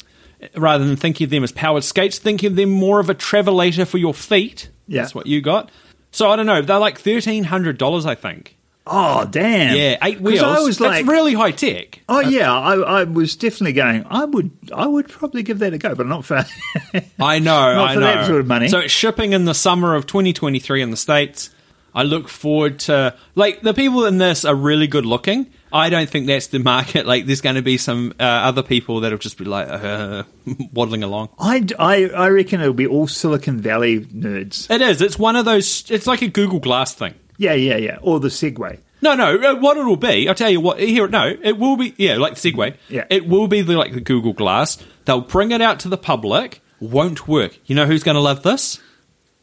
rather 0.54 0.84
than 0.84 0.94
thinking 0.94 1.24
of 1.24 1.30
them 1.30 1.42
as 1.42 1.50
powered 1.50 1.82
skates, 1.82 2.20
thinking 2.20 2.52
of 2.52 2.54
them 2.54 2.70
more 2.70 3.00
of 3.00 3.10
a 3.10 3.16
travelator 3.16 3.88
for 3.88 3.98
your 3.98 4.14
feet. 4.14 4.68
Yeah. 4.86 5.02
That's 5.02 5.12
what 5.12 5.26
you 5.26 5.40
got. 5.40 5.72
So 6.12 6.30
I 6.30 6.36
don't 6.36 6.46
know. 6.46 6.62
They're 6.62 6.78
like 6.78 7.00
thirteen 7.00 7.42
hundred 7.42 7.78
dollars, 7.78 8.06
I 8.06 8.14
think. 8.14 8.56
Oh 8.86 9.24
damn! 9.24 9.74
Yeah, 9.76 9.96
eight 10.02 10.20
wheels. 10.20 10.42
I 10.42 10.60
was 10.60 10.78
like, 10.78 10.92
That's 11.06 11.08
really 11.08 11.32
high 11.32 11.52
tech. 11.52 12.00
oh 12.08 12.20
yeah, 12.20 12.52
I, 12.52 12.74
I 12.74 13.04
was 13.04 13.34
definitely 13.34 13.72
going. 13.72 14.04
I 14.10 14.24
would, 14.26 14.50
I 14.74 14.86
would 14.86 15.08
probably 15.08 15.42
give 15.42 15.60
that 15.60 15.72
a 15.72 15.78
go, 15.78 15.94
but 15.94 16.06
not 16.06 16.24
for. 16.26 16.36
I 17.18 17.38
know, 17.38 17.74
Not 17.74 17.90
I 17.90 17.94
for 17.94 18.00
know. 18.00 18.06
that 18.06 18.26
sort 18.26 18.40
of 18.40 18.46
money. 18.46 18.68
So 18.68 18.80
it's 18.80 18.92
shipping 18.92 19.32
in 19.32 19.46
the 19.46 19.54
summer 19.54 19.94
of 19.94 20.06
2023 20.06 20.82
in 20.82 20.90
the 20.90 20.96
states. 20.98 21.48
I 21.94 22.02
look 22.02 22.28
forward 22.28 22.80
to 22.80 23.14
like 23.34 23.62
the 23.62 23.72
people 23.72 24.04
in 24.04 24.18
this 24.18 24.44
are 24.44 24.54
really 24.54 24.86
good 24.86 25.06
looking. 25.06 25.46
I 25.72 25.90
don't 25.90 26.08
think 26.10 26.26
that's 26.26 26.48
the 26.48 26.58
market. 26.60 27.06
Like, 27.06 27.26
there's 27.26 27.40
going 27.40 27.56
to 27.56 27.62
be 27.62 27.78
some 27.78 28.12
uh, 28.20 28.22
other 28.22 28.62
people 28.62 29.00
that'll 29.00 29.18
just 29.18 29.38
be 29.38 29.44
like 29.44 29.66
uh, 29.68 30.22
waddling 30.72 31.02
along. 31.02 31.30
I, 31.38 31.66
I, 31.78 32.04
I 32.10 32.28
reckon 32.28 32.60
it'll 32.60 32.74
be 32.74 32.86
all 32.86 33.08
Silicon 33.08 33.60
Valley 33.60 34.00
nerds. 34.00 34.70
It 34.70 34.82
is. 34.82 35.00
It's 35.00 35.18
one 35.18 35.34
of 35.36 35.44
those. 35.44 35.90
It's 35.90 36.06
like 36.06 36.22
a 36.22 36.28
Google 36.28 36.60
Glass 36.60 36.94
thing. 36.94 37.14
Yeah, 37.36 37.54
yeah, 37.54 37.76
yeah. 37.76 37.98
Or 38.02 38.20
the 38.20 38.28
Segway. 38.28 38.78
No, 39.02 39.14
no. 39.14 39.36
uh, 39.36 39.54
What 39.56 39.76
it'll 39.76 39.96
be, 39.96 40.28
I'll 40.28 40.34
tell 40.34 40.50
you 40.50 40.60
what. 40.60 40.80
Here, 40.80 41.06
no, 41.08 41.26
it 41.42 41.58
will 41.58 41.76
be. 41.76 41.94
Yeah, 41.98 42.16
like 42.16 42.36
the 42.36 42.52
Segway. 42.52 42.76
Yeah. 42.88 43.04
it 43.10 43.26
will 43.28 43.48
be 43.48 43.60
the, 43.60 43.74
like 43.76 43.92
the 43.92 44.00
Google 44.00 44.32
Glass. 44.32 44.78
They'll 45.04 45.20
bring 45.20 45.50
it 45.50 45.60
out 45.60 45.80
to 45.80 45.88
the 45.88 45.98
public. 45.98 46.62
Won't 46.80 47.28
work. 47.28 47.58
You 47.66 47.74
know 47.74 47.86
who's 47.86 48.02
going 48.02 48.14
to 48.16 48.20
love 48.20 48.42
this? 48.42 48.80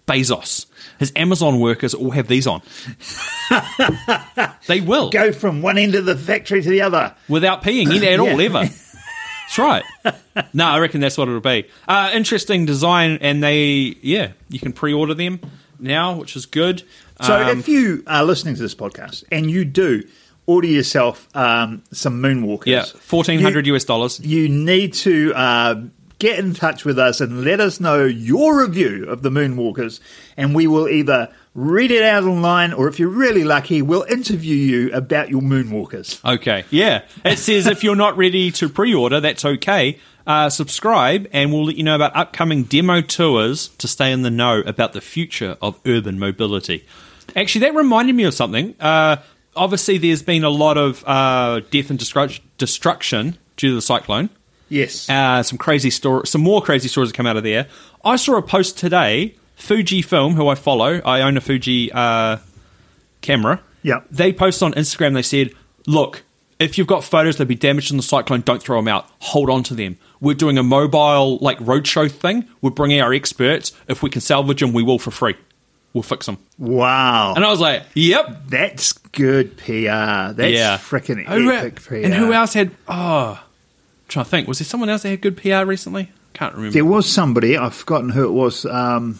Bezos. 0.07 0.65
His 0.99 1.11
Amazon 1.15 1.59
workers 1.59 1.93
all 1.93 2.11
have 2.11 2.27
these 2.27 2.47
on. 2.47 2.61
they 4.67 4.81
will 4.81 5.09
Go 5.09 5.31
from 5.31 5.61
one 5.61 5.77
end 5.77 5.95
of 5.95 6.05
the 6.05 6.17
factory 6.17 6.61
to 6.61 6.69
the 6.69 6.81
other. 6.81 7.15
without 7.27 7.63
peeing 7.63 7.95
in 7.95 8.03
at 8.03 8.19
all 8.19 8.27
Yeah. 8.39 8.45
ever. 8.45 8.59
That's 8.63 9.57
right. 9.57 9.83
No, 10.53 10.65
I 10.65 10.79
reckon 10.79 11.01
that's 11.01 11.17
what 11.17 11.27
it'll 11.27 11.41
be. 11.41 11.65
Uh, 11.89 12.09
interesting 12.13 12.65
design, 12.65 13.17
and 13.19 13.43
they 13.43 13.97
yeah, 14.01 14.31
you 14.49 14.59
can 14.61 14.71
pre-order 14.71 15.13
them 15.13 15.41
now, 15.77 16.15
which 16.15 16.37
is 16.37 16.45
good. 16.45 16.83
So 17.21 17.35
Um, 17.35 17.59
if 17.59 17.67
you 17.67 18.03
are 18.07 18.23
listening 18.23 18.55
to 18.55 18.61
this 18.61 18.75
podcast 18.75 19.23
and 19.31 19.49
you 19.49 19.65
do 19.65 20.03
order 20.47 20.67
yourself 20.67 21.27
um, 21.35 21.83
some 21.91 22.21
moonwalkers, 22.21 22.65
yeah, 22.67 22.83
fourteen 22.83 23.39
hundred 23.39 23.67
US 23.67 23.83
dollars. 23.83 24.19
you 24.19 24.49
need 24.49 24.93
to 24.93 25.33
uh, 25.35 25.75
get 26.19 26.39
in 26.39 26.53
touch 26.53 26.83
with 26.85 26.99
us 26.99 27.21
and 27.21 27.43
let 27.43 27.59
us 27.59 27.79
know 27.79 28.05
your 28.05 28.61
review 28.61 29.05
of 29.07 29.21
the 29.21 29.29
moonwalkers, 29.29 29.99
and 30.37 30.53
we 30.55 30.67
will 30.67 30.87
either 30.87 31.29
read 31.53 31.91
it 31.91 32.01
out 32.03 32.23
online 32.23 32.71
or, 32.71 32.87
if 32.87 32.97
you're 32.97 33.09
really 33.09 33.43
lucky, 33.43 33.81
we'll 33.81 34.03
interview 34.03 34.55
you 34.55 34.93
about 34.93 35.29
your 35.29 35.41
moonwalkers. 35.41 36.23
Okay, 36.23 36.63
yeah. 36.69 37.01
It 37.25 37.39
says 37.39 37.67
if 37.67 37.83
you're 37.83 37.95
not 37.95 38.15
ready 38.15 38.51
to 38.51 38.69
pre-order, 38.69 39.19
that's 39.19 39.43
okay. 39.43 39.99
Uh, 40.25 40.49
subscribe, 40.49 41.27
and 41.33 41.51
we'll 41.51 41.65
let 41.65 41.75
you 41.75 41.83
know 41.83 41.95
about 41.95 42.15
upcoming 42.15 42.63
demo 42.63 43.01
tours 43.01 43.69
to 43.79 43.87
stay 43.87 44.11
in 44.13 44.21
the 44.21 44.29
know 44.29 44.59
about 44.65 44.93
the 44.93 45.01
future 45.01 45.57
of 45.61 45.79
urban 45.85 46.17
mobility. 46.19 46.85
Actually, 47.35 47.61
that 47.61 47.75
reminded 47.75 48.15
me 48.15 48.23
of 48.23 48.33
something. 48.33 48.75
Uh, 48.79 49.17
obviously, 49.55 49.97
there's 49.97 50.23
been 50.23 50.43
a 50.43 50.49
lot 50.49 50.77
of 50.77 51.03
uh, 51.05 51.61
death 51.71 51.89
and 51.89 51.99
destru- 51.99 52.39
destruction 52.57 53.37
due 53.57 53.69
to 53.69 53.75
the 53.75 53.81
cyclone. 53.81 54.29
Yes. 54.69 55.09
Uh, 55.09 55.43
some 55.43 55.57
crazy 55.57 55.89
story, 55.89 56.25
some 56.27 56.41
more 56.41 56.61
crazy 56.61 56.87
stories 56.87 57.09
that 57.09 57.17
come 57.17 57.27
out 57.27 57.37
of 57.37 57.43
there. 57.43 57.67
I 58.05 58.15
saw 58.15 58.37
a 58.37 58.41
post 58.41 58.77
today. 58.77 59.35
Fujifilm, 59.57 60.33
who 60.33 60.47
I 60.47 60.55
follow, 60.55 61.01
I 61.05 61.21
own 61.21 61.37
a 61.37 61.41
Fuji 61.41 61.91
uh, 61.91 62.37
camera. 63.21 63.61
Yep. 63.83 64.07
They 64.09 64.33
posted 64.33 64.65
on 64.65 64.73
Instagram. 64.73 65.13
They 65.13 65.21
said, 65.21 65.51
"Look, 65.85 66.23
if 66.57 66.77
you've 66.77 66.87
got 66.87 67.03
photos 67.03 67.35
that'd 67.37 67.47
be 67.47 67.55
damaged 67.55 67.91
in 67.91 67.97
the 67.97 68.03
cyclone, 68.03 68.41
don't 68.41 68.61
throw 68.61 68.77
them 68.77 68.87
out. 68.87 69.07
Hold 69.19 69.49
on 69.49 69.61
to 69.63 69.75
them. 69.75 69.97
We're 70.19 70.35
doing 70.35 70.57
a 70.57 70.63
mobile 70.63 71.37
like 71.39 71.57
roadshow 71.59 72.09
thing. 72.09 72.47
We're 72.61 72.71
bringing 72.71 73.01
our 73.01 73.13
experts. 73.13 73.71
If 73.87 74.01
we 74.01 74.09
can 74.09 74.21
salvage 74.21 74.61
them, 74.61 74.71
we 74.73 74.83
will 74.83 74.99
for 74.99 75.11
free. 75.11 75.35
We'll 75.93 76.03
fix 76.03 76.25
them." 76.25 76.37
wow. 76.57 77.33
And 77.35 77.43
I 77.43 77.49
was 77.49 77.59
like, 77.59 77.83
"Yep, 77.93 78.43
That's 78.47 78.93
good 78.93 79.57
PR. 79.57 80.33
That's 80.33 80.53
yeah, 80.53 80.77
freaking 80.77 81.25
Who- 81.25 81.51
epic 81.51 81.81
PR. 81.81 81.95
And 81.95 82.13
who 82.13 82.33
else 82.33 82.53
had? 82.53 82.71
Oh, 82.87 83.31
I'm 83.33 84.07
trying 84.07 84.25
to 84.25 84.31
think. 84.31 84.47
Was 84.47 84.59
there 84.59 84.65
someone 84.65 84.89
else 84.89 85.03
that 85.03 85.09
had 85.09 85.21
good 85.21 85.37
PR 85.37 85.65
recently? 85.65 86.11
Can't 86.33 86.53
remember. 86.53 86.73
There 86.73 86.85
was 86.85 87.11
somebody, 87.11 87.57
I've 87.57 87.75
forgotten 87.75 88.09
who 88.09 88.25
it 88.25 88.31
was, 88.31 88.65
um, 88.65 89.19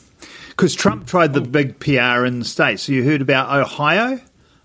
because 0.50 0.76
Trump 0.76 1.08
tried 1.08 1.34
the 1.34 1.42
oh. 1.42 1.46
big 1.46 1.80
PR 1.80 2.26
in 2.26 2.40
the 2.40 2.46
States. 2.46 2.84
So 2.84 2.94
you 2.94 3.04
heard 3.04 3.22
about 3.22 3.54
Ohio? 3.54 4.20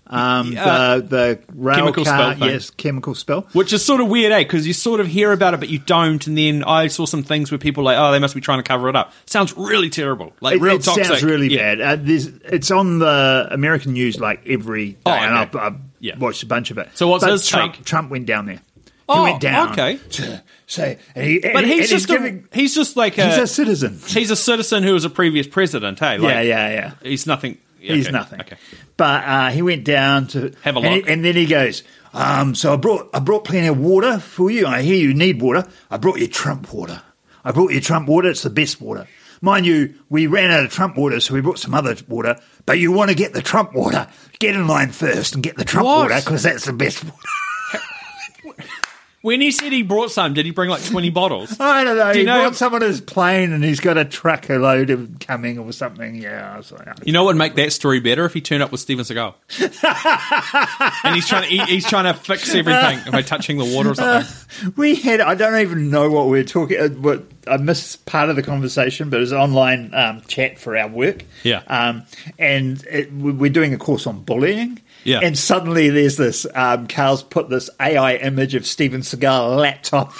Um, 0.09 0.53
Yeah. 0.53 0.97
the 0.97 1.01
the 1.07 1.39
rail 1.53 1.75
Chemical 1.77 2.05
car, 2.05 2.35
thing. 2.35 2.49
yes, 2.49 2.69
chemical 2.69 3.13
spill. 3.15 3.47
Which 3.53 3.73
is 3.73 3.83
sort 3.85 3.99
of 4.01 4.07
weird, 4.07 4.31
eh? 4.31 4.39
Because 4.39 4.65
you 4.65 4.73
sort 4.73 4.99
of 4.99 5.07
hear 5.07 5.31
about 5.31 5.53
it, 5.53 5.59
but 5.59 5.69
you 5.69 5.79
don't. 5.79 6.25
And 6.27 6.37
then 6.37 6.63
I 6.63 6.87
saw 6.87 7.05
some 7.05 7.23
things 7.23 7.51
where 7.51 7.57
people 7.57 7.83
like, 7.83 7.97
oh, 7.97 8.11
they 8.11 8.19
must 8.19 8.33
be 8.35 8.41
trying 8.41 8.59
to 8.59 8.63
cover 8.63 8.87
it 8.89 8.95
up. 8.95 9.11
Sounds 9.25 9.55
really 9.57 9.89
terrible. 9.89 10.33
Like 10.41 10.55
It, 10.57 10.61
real 10.61 10.75
it 10.75 10.83
toxic. 10.83 11.05
sounds 11.05 11.23
really 11.23 11.49
Yeah. 11.53 11.75
bad. 11.75 12.09
Uh, 12.09 12.13
it's 12.45 12.71
on 12.71 12.99
the 12.99 13.47
American 13.51 13.93
news 13.93 14.19
like 14.19 14.41
every 14.47 14.91
day, 14.91 14.97
Oh, 15.05 15.11
and. 15.11 15.35
I've, 15.35 15.55
I've 15.55 15.75
Yeah. 15.99 16.17
watched 16.17 16.43
a 16.43 16.47
bunch 16.47 16.71
of 16.71 16.77
it. 16.77 16.89
So 16.93 17.07
what's 17.07 17.23
But 17.23 17.31
his 17.33 17.47
Trump, 17.47 17.73
take? 17.75 17.85
Trump 17.85 18.09
went 18.09 18.25
down 18.25 18.45
there. 18.45 18.61
Oh, 19.09 19.23
he 19.25 19.31
went 19.31 19.41
down. 19.41 19.71
okay. 19.71 19.99
To 20.11 20.41
say, 20.67 20.97
and 21.15 21.25
he, 21.25 21.39
But 21.39 21.55
and- 21.63 21.65
he's 21.67 21.79
and 21.79 21.89
just 21.89 22.07
giving, 22.07 22.45
a, 22.51 22.55
he's 22.57 22.75
just 22.75 22.97
like 22.97 23.17
a, 23.17 23.25
he's 23.25 23.37
a 23.37 23.47
citizen. 23.47 23.99
he's 24.07 24.31
a 24.31 24.35
citizen 24.35 24.83
who 24.83 24.93
was 24.93 25.05
a 25.05 25.09
previous 25.09 25.47
president. 25.47 25.99
Hey, 25.99 26.17
like, 26.17 26.33
yeah, 26.33 26.41
yeah, 26.41 26.69
yeah. 26.71 26.91
He's 27.03 27.25
nothing. 27.25 27.57
Yeah, 27.87 27.95
He's 27.95 28.05
okay, 28.07 28.11
nothing. 28.13 28.41
Okay. 28.41 28.57
But 28.97 29.23
uh, 29.25 29.49
he 29.49 29.61
went 29.61 29.83
down 29.83 30.27
to 30.27 30.53
Have 30.63 30.75
a 30.75 30.79
and, 30.79 30.95
look. 30.95 31.09
and 31.09 31.23
then 31.25 31.35
he 31.35 31.45
goes, 31.45 31.83
um, 32.13 32.55
"So 32.55 32.73
I 32.73 32.75
brought 32.77 33.09
I 33.13 33.19
brought 33.19 33.43
plenty 33.45 33.67
of 33.67 33.77
water 33.79 34.19
for 34.19 34.49
you. 34.51 34.65
I 34.67 34.81
hear 34.81 34.95
you 34.95 35.13
need 35.13 35.41
water. 35.41 35.67
I 35.89 35.97
brought 35.97 36.19
you 36.19 36.27
Trump 36.27 36.71
water. 36.73 37.01
I 37.43 37.51
brought 37.51 37.71
you 37.71 37.79
Trump 37.81 38.07
water. 38.09 38.29
It's 38.29 38.43
the 38.43 38.49
best 38.49 38.81
water, 38.81 39.07
mind 39.41 39.65
you. 39.65 39.95
We 40.09 40.27
ran 40.27 40.51
out 40.51 40.65
of 40.65 40.71
Trump 40.71 40.97
water, 40.97 41.19
so 41.19 41.33
we 41.33 41.41
brought 41.41 41.59
some 41.59 41.73
other 41.73 41.95
water. 42.07 42.39
But 42.65 42.79
you 42.79 42.91
want 42.91 43.09
to 43.09 43.15
get 43.15 43.33
the 43.33 43.41
Trump 43.41 43.73
water? 43.73 44.07
Get 44.39 44.55
in 44.55 44.67
line 44.67 44.89
first 44.91 45.33
and 45.35 45.43
get 45.43 45.55
the 45.57 45.63
Trump 45.65 45.85
What? 45.85 46.09
water 46.09 46.15
because 46.23 46.43
that's 46.43 46.65
the 46.65 46.73
best 46.73 47.03
water. 47.03 47.17
When 49.27 49.41
he 49.41 49.51
said 49.51 49.73
he 49.73 49.81
brought 49.83 50.09
some, 50.11 50.33
did 50.33 50.45
he 50.45 50.51
bring 50.53 50.69
like 50.69 50.85
twenty 50.85 51.09
bottles? 51.09 51.53
I 51.59 51.83
don't 51.83 51.97
know. 51.97 52.13
Do 52.13 52.19
he 52.19 52.19
you 52.21 52.25
know- 52.25 52.39
brought 52.43 52.55
someone 52.55 52.81
his 52.81 53.01
plane 53.01 53.51
and 53.51 53.61
he's 53.61 53.81
got 53.81 53.97
a 53.97 54.05
truckload 54.05 54.89
of 54.89 55.19
coming 55.19 55.59
or 55.59 55.69
something. 55.73 56.15
Yeah, 56.15 56.53
I 56.53 56.55
was 56.55 56.71
like, 56.71 56.87
You 57.03 57.11
know 57.11 57.23
what 57.25 57.31
would 57.33 57.37
make 57.39 57.55
that 57.55 57.73
story 57.73 57.99
better 57.99 58.23
if 58.23 58.33
he 58.33 58.39
turned 58.39 58.63
up 58.63 58.71
with 58.71 58.79
Steven 58.79 59.03
Seagal, 59.03 59.33
and 61.03 61.13
he's 61.15 61.27
trying 61.27 61.43
to 61.43 61.49
he, 61.49 61.59
he's 61.65 61.85
trying 61.85 62.05
to 62.05 62.13
fix 62.13 62.55
everything 62.55 63.11
by 63.11 63.21
touching 63.21 63.57
the 63.57 63.65
water 63.65 63.89
or 63.91 63.95
something. 63.95 64.33
We 64.77 64.95
had, 64.95 65.19
I 65.21 65.35
don't 65.35 65.59
even 65.59 65.91
know 65.91 66.09
what 66.09 66.27
we 66.27 66.39
were 66.39 66.43
talking 66.45 66.79
uh, 66.79 66.87
what 66.87 67.23
I 67.47 67.57
missed 67.57 68.05
part 68.05 68.29
of 68.29 68.37
the 68.37 68.43
conversation, 68.43 69.09
but 69.09 69.17
it 69.17 69.19
was 69.19 69.31
an 69.33 69.39
online 69.39 69.93
um, 69.93 70.21
chat 70.27 70.57
for 70.57 70.75
our 70.77 70.87
work. 70.87 71.25
Yeah. 71.43 71.63
Um, 71.67 72.03
and 72.39 72.81
it, 72.89 73.11
we- 73.13 73.33
we're 73.33 73.51
doing 73.51 73.73
a 73.73 73.77
course 73.77 74.07
on 74.07 74.23
bullying. 74.23 74.79
Yeah. 75.07 75.21
And 75.23 75.37
suddenly 75.37 75.89
there's 75.89 76.17
this, 76.17 76.45
um, 76.53 76.87
Carl's 76.87 77.23
put 77.23 77.49
this 77.49 77.69
AI 77.79 78.15
image 78.17 78.53
of 78.55 78.65
Steven 78.67 79.01
Seagal 79.01 79.57
laptop. 79.57 80.13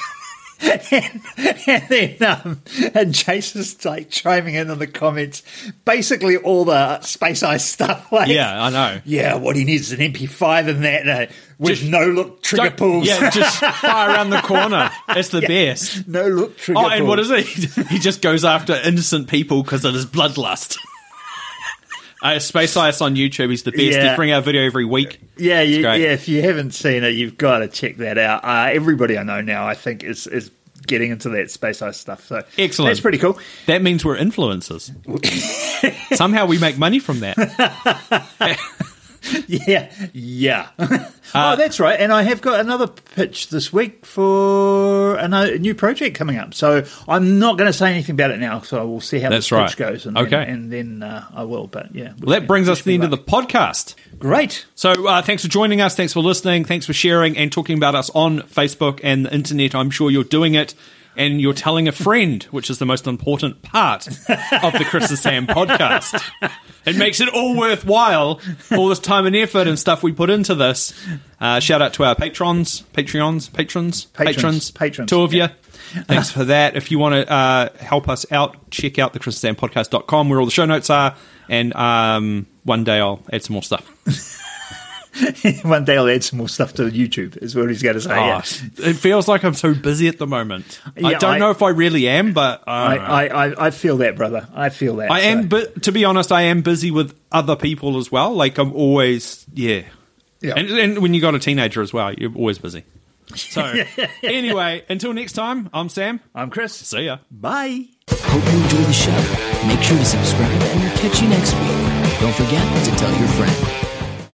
and, 0.91 1.21
and 1.37 1.83
then 1.87 2.23
um, 2.23 2.61
and 2.95 3.13
Jason's 3.13 3.85
like 3.85 4.09
chiming 4.09 4.55
in 4.55 4.71
on 4.71 4.79
the 4.79 4.87
comments, 4.87 5.43
basically 5.85 6.35
all 6.37 6.65
the 6.65 6.99
space 7.01 7.43
ice 7.43 7.63
stuff. 7.63 8.07
Like, 8.11 8.29
Yeah, 8.29 8.63
I 8.63 8.69
know. 8.71 9.01
yeah, 9.05 9.35
what 9.35 9.55
he 9.55 9.65
needs 9.65 9.91
is 9.91 9.99
an 9.99 10.11
MP5 10.13 10.67
and 10.69 10.83
that 10.83 11.07
uh, 11.07 11.31
with 11.59 11.77
Just 11.79 11.91
no 11.91 12.05
look 12.07 12.41
trigger 12.41 12.71
pulls. 12.71 13.05
Yeah, 13.07 13.29
just 13.29 13.57
fire 13.81 14.09
around 14.09 14.31
the 14.31 14.41
corner. 14.41 14.89
It's 15.09 15.29
the 15.29 15.41
best. 15.41 16.07
no 16.07 16.27
look 16.27 16.57
trigger 16.57 16.79
Oh, 16.79 16.87
and 16.89 17.07
what 17.07 17.19
is 17.19 17.29
it? 17.29 17.45
He 17.89 17.99
just 17.99 18.23
goes 18.23 18.43
after 18.43 18.73
innocent 18.73 19.27
people 19.27 19.61
because 19.61 19.85
of 19.85 19.93
his 19.93 20.07
bloodlust. 20.07 20.77
Uh, 22.21 22.39
Space 22.39 22.75
Ice 22.75 23.01
on 23.01 23.15
YouTube. 23.15 23.53
is 23.53 23.63
the 23.63 23.71
best. 23.71 23.83
Yeah. 23.83 24.09
He's 24.09 24.15
bring 24.15 24.31
out 24.31 24.39
a 24.39 24.45
video 24.45 24.63
every 24.65 24.85
week. 24.85 25.19
Yeah, 25.37 25.61
you, 25.61 25.81
yeah. 25.81 25.93
If 25.93 26.27
you 26.27 26.41
haven't 26.41 26.71
seen 26.71 27.03
it, 27.03 27.15
you've 27.15 27.37
got 27.37 27.59
to 27.59 27.67
check 27.67 27.97
that 27.97 28.17
out. 28.17 28.43
Uh, 28.43 28.69
everybody 28.71 29.17
I 29.17 29.23
know 29.23 29.41
now, 29.41 29.67
I 29.67 29.75
think, 29.75 30.03
is 30.03 30.25
is 30.27 30.51
getting 30.87 31.11
into 31.11 31.29
that 31.29 31.51
space 31.51 31.81
ice 31.81 31.97
stuff. 31.97 32.25
So 32.25 32.43
Excellent. 32.57 32.89
That's 32.89 33.01
pretty 33.01 33.17
cool. 33.17 33.37
That 33.65 33.81
means 33.81 34.03
we're 34.03 34.17
influencers. 34.17 34.91
Somehow 36.15 36.45
we 36.45 36.57
make 36.59 36.77
money 36.77 36.99
from 36.99 37.19
that. 37.19 37.37
Yeah, 39.47 39.91
yeah. 40.13 40.67
Uh, 41.35 41.51
oh, 41.53 41.55
that's 41.57 41.77
right. 41.81 41.99
And 41.99 42.13
I 42.13 42.23
have 42.23 42.39
got 42.39 42.61
another 42.61 42.87
pitch 42.87 43.49
this 43.49 43.73
week 43.73 44.05
for 44.05 45.17
another 45.17 45.55
a 45.55 45.59
new 45.59 45.75
project 45.75 46.15
coming 46.15 46.37
up. 46.37 46.53
So 46.53 46.85
I'm 47.05 47.37
not 47.37 47.57
going 47.57 47.69
to 47.69 47.77
say 47.77 47.91
anything 47.91 48.13
about 48.13 48.31
it 48.31 48.39
now. 48.39 48.61
So 48.61 48.87
we'll 48.87 49.01
see 49.01 49.19
how 49.19 49.29
That's 49.29 49.51
right. 49.51 49.67
pitch 49.67 49.75
goes. 49.77 50.05
And 50.05 50.17
Okay. 50.17 50.29
then, 50.29 50.47
and 50.49 50.71
then 50.71 51.03
uh, 51.03 51.25
I 51.33 51.43
will. 51.43 51.67
But 51.67 51.93
yeah, 51.93 52.13
Well, 52.21 52.39
that 52.39 52.47
brings 52.47 52.69
us 52.69 52.77
to 52.79 52.85
the 52.85 52.93
end 52.93 53.03
of 53.03 53.11
the 53.11 53.17
podcast. 53.17 53.95
great. 54.17 54.65
So 54.75 55.05
uh, 55.05 55.21
thanks 55.21 55.43
for 55.43 55.49
joining 55.49 55.81
us. 55.81 55.97
Thanks 55.97 56.13
for 56.13 56.21
listening. 56.21 56.63
Thanks 56.63 56.85
for 56.85 56.93
sharing 56.93 57.37
and 57.37 57.51
talking 57.51 57.75
about 57.77 57.93
us 57.93 58.09
on 58.11 58.39
Facebook 58.43 59.01
and 59.03 59.25
the 59.25 59.33
internet. 59.33 59.75
I'm 59.75 59.89
sure 59.89 60.09
you're 60.09 60.23
doing 60.23 60.53
it. 60.55 60.75
And 61.17 61.41
you're 61.41 61.53
telling 61.53 61.87
a 61.87 61.91
friend, 61.91 62.43
which 62.43 62.69
is 62.69 62.77
the 62.77 62.85
most 62.85 63.07
important 63.07 63.63
part 63.63 64.07
of 64.07 64.73
the 64.73 64.85
Chris 64.87 65.09
and 65.09 65.19
Sam 65.19 65.47
podcast. 65.47 66.23
It 66.85 66.95
makes 66.95 67.19
it 67.19 67.27
all 67.29 67.57
worthwhile, 67.57 68.39
all 68.71 68.87
this 68.87 68.99
time 68.99 69.25
and 69.25 69.35
effort 69.35 69.67
and 69.67 69.77
stuff 69.77 70.03
we 70.03 70.13
put 70.13 70.29
into 70.29 70.55
this. 70.55 70.93
Uh, 71.41 71.59
shout 71.59 71.81
out 71.81 71.93
to 71.95 72.05
our 72.05 72.15
patrons, 72.15 72.83
Patreons, 72.93 73.51
patrons, 73.51 74.05
Patrons, 74.05 74.71
patrons, 74.71 75.09
two 75.09 75.21
of 75.21 75.33
yeah. 75.33 75.49
you. 75.93 76.03
Thanks 76.03 76.31
for 76.31 76.45
that. 76.45 76.75
If 76.75 76.91
you 76.91 76.99
want 76.99 77.15
to 77.15 77.31
uh, 77.31 77.69
help 77.77 78.07
us 78.07 78.31
out, 78.31 78.69
check 78.69 78.99
out 78.99 79.13
the 79.13 79.19
Chris 79.19 79.43
and 79.43 79.57
Sam 79.57 79.69
podcast.com 79.69 80.29
where 80.29 80.39
all 80.39 80.45
the 80.45 80.51
show 80.51 80.65
notes 80.65 80.89
are. 80.89 81.15
And 81.49 81.75
um, 81.75 82.45
one 82.63 82.83
day 82.83 82.99
I'll 82.99 83.21
add 83.31 83.43
some 83.43 83.53
more 83.53 83.63
stuff. 83.63 84.43
One 85.63 85.85
day 85.85 85.97
I'll 85.97 86.07
add 86.07 86.23
some 86.23 86.37
more 86.37 86.49
stuff 86.49 86.73
to 86.75 86.83
YouTube. 86.83 87.37
Is 87.41 87.55
what 87.55 87.69
he's 87.69 87.81
going 87.81 87.95
to 87.95 88.01
say. 88.01 88.09
yeah. 88.15 88.41
Oh, 88.43 88.89
it 88.89 88.95
feels 88.95 89.27
like 89.27 89.43
I'm 89.43 89.53
so 89.53 89.73
busy 89.73 90.07
at 90.07 90.17
the 90.17 90.27
moment. 90.27 90.79
I 91.03 91.13
don't 91.13 91.23
I- 91.35 91.37
know 91.39 91.51
if 91.51 91.61
I 91.61 91.69
really 91.69 92.07
am, 92.07 92.33
but 92.33 92.61
uh, 92.61 92.71
I, 92.71 92.95
I, 92.97 93.25
I, 93.47 93.65
I 93.67 93.69
feel 93.71 93.97
that, 93.97 94.15
brother. 94.15 94.47
I 94.53 94.69
feel 94.69 94.97
that. 94.97 95.11
I 95.11 95.21
so- 95.21 95.27
am, 95.27 95.47
but 95.47 95.83
to 95.83 95.91
be 95.91 96.05
honest, 96.05 96.31
I 96.31 96.43
am 96.43 96.61
busy 96.61 96.91
with 96.91 97.17
other 97.31 97.55
people 97.55 97.97
as 97.97 98.11
well. 98.11 98.33
Like 98.33 98.57
I'm 98.57 98.73
always, 98.73 99.45
yeah. 99.53 99.83
Yeah. 100.41 100.53
And, 100.55 100.69
and 100.69 100.97
when 100.99 101.13
you 101.13 101.21
got 101.21 101.33
a 101.35 101.39
teenager 101.39 101.81
as 101.81 101.91
well, 101.93 102.13
you're 102.13 102.33
always 102.35 102.59
busy. 102.59 102.83
So 103.35 103.73
anyway, 104.23 104.85
until 104.87 105.13
next 105.13 105.33
time, 105.33 105.69
I'm 105.73 105.89
Sam. 105.89 106.19
I'm 106.35 106.49
Chris. 106.49 106.73
See 106.75 107.01
ya. 107.05 107.17
Bye. 107.31 107.85
Hope 108.09 108.43
you 108.45 108.61
enjoy 108.63 108.77
the 108.83 108.93
show. 108.93 109.67
Make 109.67 109.81
sure 109.83 109.97
to 109.97 110.05
subscribe 110.05 110.49
and 110.49 110.79
we'll 110.81 110.97
catch 110.97 111.21
you 111.21 111.27
next 111.27 111.53
week. 111.53 112.19
Don't 112.21 112.35
forget 112.35 112.85
to 112.85 112.91
tell 112.95 113.19
your 113.19 113.27
friend. 113.29 113.86